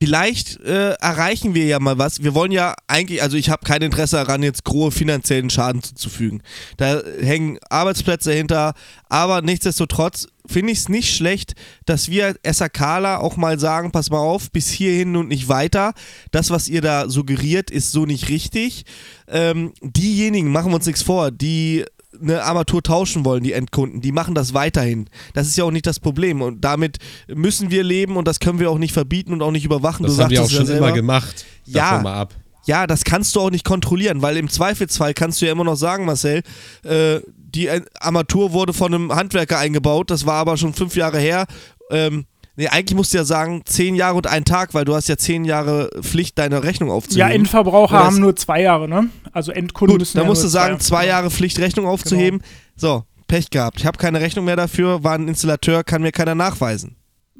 [0.05, 2.21] Vielleicht äh, erreichen wir ja mal was.
[2.21, 6.43] Wir wollen ja eigentlich, also ich habe kein Interesse daran, jetzt große finanziellen Schaden zuzufügen.
[6.77, 8.75] Da hängen Arbeitsplätze hinter,
[9.09, 11.55] aber nichtsdestotrotz finde ich es nicht schlecht,
[11.87, 15.95] dass wir SAKler auch mal sagen, pass mal auf, bis hierhin und nicht weiter.
[16.29, 18.85] Das, was ihr da suggeriert, ist so nicht richtig.
[19.27, 21.83] Ähm, diejenigen, machen wir uns nichts vor, die
[22.21, 25.07] eine Armatur tauschen wollen, die Endkunden, die machen das weiterhin.
[25.33, 26.97] Das ist ja auch nicht das Problem und damit
[27.27, 30.05] müssen wir leben und das können wir auch nicht verbieten und auch nicht überwachen.
[30.05, 31.45] Das du haben wir auch schon immer gemacht.
[31.65, 32.33] Ja, mal ab.
[32.65, 35.75] ja, das kannst du auch nicht kontrollieren, weil im Zweifelsfall kannst du ja immer noch
[35.75, 36.43] sagen, Marcel,
[36.83, 41.45] äh, die Armatur wurde von einem Handwerker eingebaut, das war aber schon fünf Jahre her.
[41.91, 42.25] Ähm,
[42.57, 45.17] Nee, eigentlich musst du ja sagen, zehn Jahre und ein Tag, weil du hast ja
[45.17, 47.29] zehn Jahre Pflicht, deine Rechnung aufzuheben.
[47.29, 49.09] Ja, Endverbraucher haben nur zwei Jahre, ne?
[49.33, 50.17] Also Endkunden gut, müssen.
[50.17, 52.39] Dann ja musst du sagen, zwei Jahre, Jahre Pflicht, Rechnung aufzuheben.
[52.39, 52.49] Genau.
[52.77, 53.79] So, Pech gehabt.
[53.79, 56.95] Ich habe keine Rechnung mehr dafür, war ein Installateur, kann mir keiner nachweisen.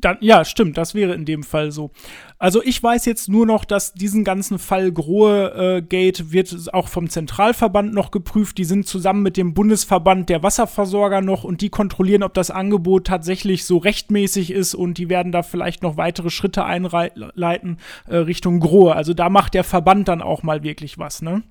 [0.05, 1.89] Dann, ja, stimmt, das wäre in dem Fall so.
[2.37, 6.89] Also ich weiß jetzt nur noch, dass diesen ganzen Fall Grohe äh, Gate wird auch
[6.89, 8.59] vom Zentralverband noch geprüft.
[8.59, 13.07] Die sind zusammen mit dem Bundesverband der Wasserversorger noch und die kontrollieren, ob das Angebot
[13.07, 18.59] tatsächlich so rechtmäßig ist und die werden da vielleicht noch weitere Schritte einleiten äh, Richtung
[18.59, 18.95] Grohe.
[18.95, 21.41] Also da macht der Verband dann auch mal wirklich was, ne?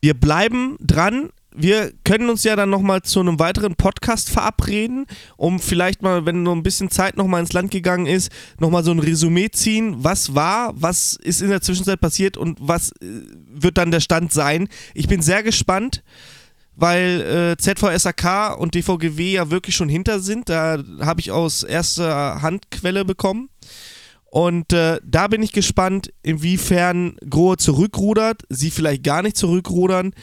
[0.00, 5.58] Wir bleiben dran wir können uns ja dann nochmal zu einem weiteren Podcast verabreden, um
[5.58, 9.00] vielleicht mal, wenn nur ein bisschen Zeit nochmal ins Land gegangen ist, nochmal so ein
[9.00, 9.96] Resümee ziehen.
[9.98, 13.22] Was war, was ist in der Zwischenzeit passiert und was äh,
[13.52, 14.68] wird dann der Stand sein?
[14.94, 16.04] Ich bin sehr gespannt,
[16.76, 20.48] weil äh, ZVSAK und DVGW ja wirklich schon hinter sind.
[20.48, 23.48] Da habe ich aus erster Handquelle bekommen.
[24.30, 30.14] Und äh, da bin ich gespannt, inwiefern Grohe zurückrudert, sie vielleicht gar nicht zurückrudern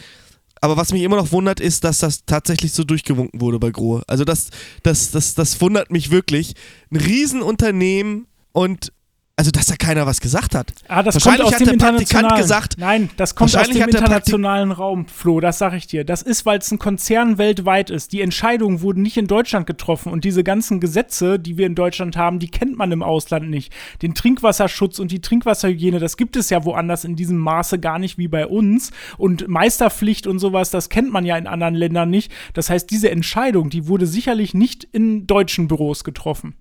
[0.68, 4.04] aber was mich immer noch wundert, ist, dass das tatsächlich so durchgewunken wurde bei Grohe.
[4.06, 4.50] Also das,
[4.84, 6.56] das, das, das wundert mich wirklich.
[6.92, 8.92] Ein Riesenunternehmen und
[9.40, 10.74] also, dass da keiner was gesagt hat.
[10.88, 12.42] Ah, das kommt aus dem internationalen.
[12.42, 16.04] Gesagt, Nein, das kommt aus dem internationalen Raum, Flo, das sag ich dir.
[16.04, 18.14] Das ist, weil es ein Konzern weltweit ist.
[18.14, 22.18] Die Entscheidungen wurden nicht in Deutschland getroffen und diese ganzen Gesetze, die wir in Deutschland
[22.18, 23.72] haben, die kennt man im Ausland nicht.
[24.02, 28.18] Den Trinkwasserschutz und die Trinkwasserhygiene, das gibt es ja woanders in diesem Maße gar nicht
[28.18, 28.90] wie bei uns.
[29.20, 32.32] Und Meisterpflicht und sowas, das kennt man ja in anderen Ländern nicht.
[32.56, 36.56] Das heißt, diese Entscheidung, die wurde sicherlich nicht in deutschen Büros getroffen.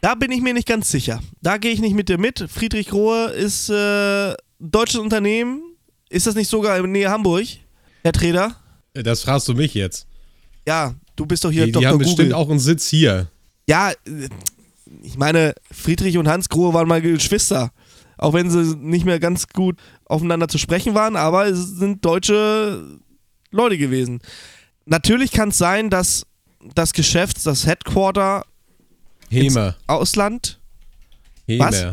[0.00, 1.20] Da bin ich mir nicht ganz sicher.
[1.42, 2.46] Da gehe ich nicht mit dir mit.
[2.48, 5.62] Friedrich Rohe ist äh, deutsches Unternehmen.
[6.08, 7.46] Ist das nicht sogar in Nähe Hamburg,
[8.02, 8.56] Herr Treder?
[8.94, 10.06] Das fragst du mich jetzt.
[10.66, 11.80] Ja, du bist doch hier die, Dr.
[11.80, 12.06] Die haben Google.
[12.06, 13.28] bestimmt auch einen Sitz hier.
[13.68, 13.92] Ja,
[15.02, 17.72] ich meine, Friedrich und Hans Grohe waren mal Geschwister.
[18.18, 22.98] Auch wenn sie nicht mehr ganz gut aufeinander zu sprechen waren, aber es sind deutsche
[23.50, 24.20] Leute gewesen.
[24.86, 26.24] Natürlich kann es sein, dass
[26.74, 28.44] das Geschäft, das Headquarter
[29.30, 29.76] Hemer.
[29.86, 30.60] Ausland?
[31.46, 31.66] Hemer.
[31.66, 31.86] Was?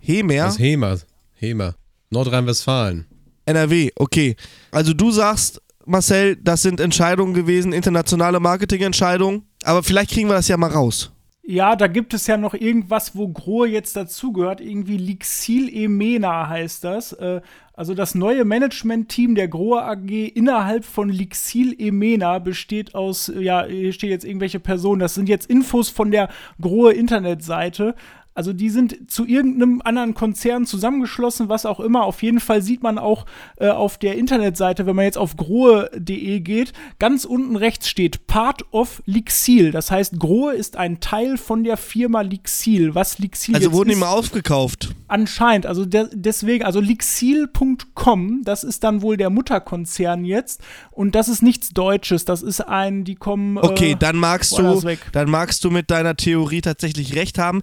[0.00, 0.34] Hemer?
[0.34, 0.98] Das Hemer.
[1.34, 1.74] Hemer.
[2.10, 3.06] Nordrhein-Westfalen.
[3.46, 4.36] NRW, okay.
[4.70, 10.48] Also du sagst, Marcel, das sind Entscheidungen gewesen, internationale Marketingentscheidungen, aber vielleicht kriegen wir das
[10.48, 11.12] ja mal raus.
[11.48, 14.60] Ja, da gibt es ja noch irgendwas, wo Grohe jetzt dazugehört.
[14.60, 17.12] Irgendwie Lixil Emena heißt das.
[17.12, 17.40] Äh,
[17.76, 23.92] also das neue Management-Team der Grohe AG innerhalb von Lixil Emena besteht aus, ja, hier
[23.92, 24.98] steht jetzt irgendwelche Personen.
[24.98, 27.94] Das sind jetzt Infos von der Grohe Internetseite.
[28.36, 32.04] Also die sind zu irgendeinem anderen Konzern zusammengeschlossen, was auch immer.
[32.04, 33.24] Auf jeden Fall sieht man auch
[33.56, 38.64] äh, auf der Internetseite, wenn man jetzt auf grohe.de geht, ganz unten rechts steht Part
[38.72, 39.70] of Lixil.
[39.70, 42.94] Das heißt, Grohe ist ein Teil von der Firma Lixil.
[42.94, 44.94] Was Lixil Also wurden die ist, mal aufgekauft.
[45.08, 50.60] Anscheinend, also de deswegen, also Lixil.com, das ist dann wohl der Mutterkonzern jetzt
[50.90, 53.56] und das ist nichts Deutsches, das ist ein, die kommen.
[53.56, 54.82] Okay, äh, dann magst du,
[55.12, 57.62] dann magst du mit deiner Theorie tatsächlich recht haben.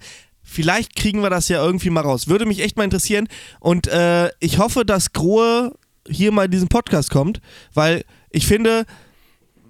[0.53, 2.27] Vielleicht kriegen wir das ja irgendwie mal raus.
[2.27, 3.27] Würde mich echt mal interessieren.
[3.59, 5.73] Und äh, ich hoffe, dass Grohe
[6.07, 7.41] hier mal in diesen Podcast kommt,
[7.73, 8.85] weil ich finde,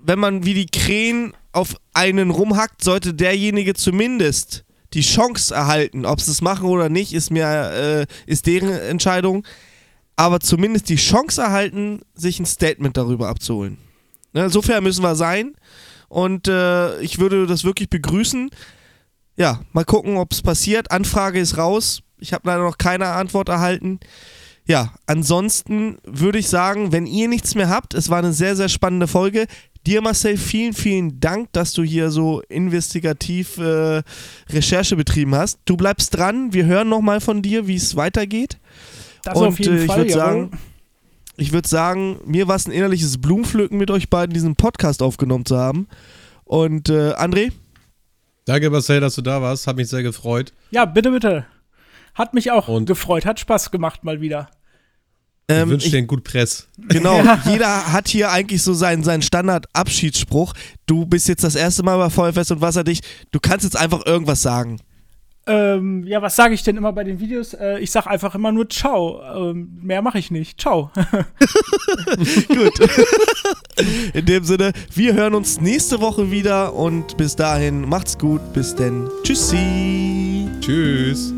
[0.04, 6.06] wenn man wie die Krähen auf einen rumhackt, sollte derjenige zumindest die Chance erhalten.
[6.06, 9.46] Ob sie es machen oder nicht, ist mir äh, ist deren Entscheidung.
[10.16, 13.78] Aber zumindest die Chance erhalten, sich ein Statement darüber abzuholen.
[14.34, 15.56] Ne, so fair müssen wir sein.
[16.10, 18.52] Und äh, ich würde das wirklich begrüßen.
[19.36, 20.92] Ja, mal gucken, ob es passiert.
[20.92, 22.02] Anfrage ist raus.
[22.20, 24.00] Ich habe leider noch keine Antwort erhalten.
[24.66, 28.70] Ja, ansonsten würde ich sagen, wenn ihr nichts mehr habt, es war eine sehr, sehr
[28.70, 29.48] spannende Folge.
[29.86, 34.02] Dir, Marcel, vielen, vielen Dank, dass du hier so investigativ äh,
[34.50, 35.60] Recherche betrieben hast.
[35.66, 36.54] Du bleibst dran.
[36.54, 38.58] Wir hören nochmal von dir, wie es weitergeht.
[39.24, 40.52] Das Und auf jeden äh, ich würde sagen,
[41.36, 45.46] ich würde sagen, mir war es ein innerliches Blumenpflücken, mit euch beiden diesen Podcast aufgenommen
[45.46, 45.88] zu haben.
[46.46, 47.52] Und äh, André,
[48.46, 49.68] Danke, Marcel, dass du da warst.
[49.68, 50.54] Hat mich sehr gefreut.
[50.72, 51.46] ja, bitte, bitte.
[52.14, 54.50] Hat mich auch Und- gefreut, hat Spaß gemacht mal wieder.
[55.50, 56.68] ähm, ich wünsche ich- dir einen gut Press.
[56.90, 60.54] Genau, jeder hat hier eigentlich so seinen, seinen Standard-Abschiedsspruch.
[60.86, 63.06] Du bist jetzt das erste Mal bei Feuerfest und Wasserdicht.
[63.32, 64.80] Du kannst jetzt einfach irgendwas sagen.
[65.46, 67.54] Ähm, ja, was sage ich denn immer bei den Videos?
[67.54, 69.22] Äh, ich sag einfach immer nur Ciao.
[69.52, 70.60] Ähm, mehr mache ich nicht.
[70.60, 70.90] Ciao.
[72.48, 72.80] Gut.
[74.14, 78.54] In dem Sinne, wir hören uns nächste Woche wieder und bis dahin macht's gut.
[78.54, 79.10] Bis denn.
[79.24, 80.48] Tschüssi.
[80.62, 81.34] Tschüss.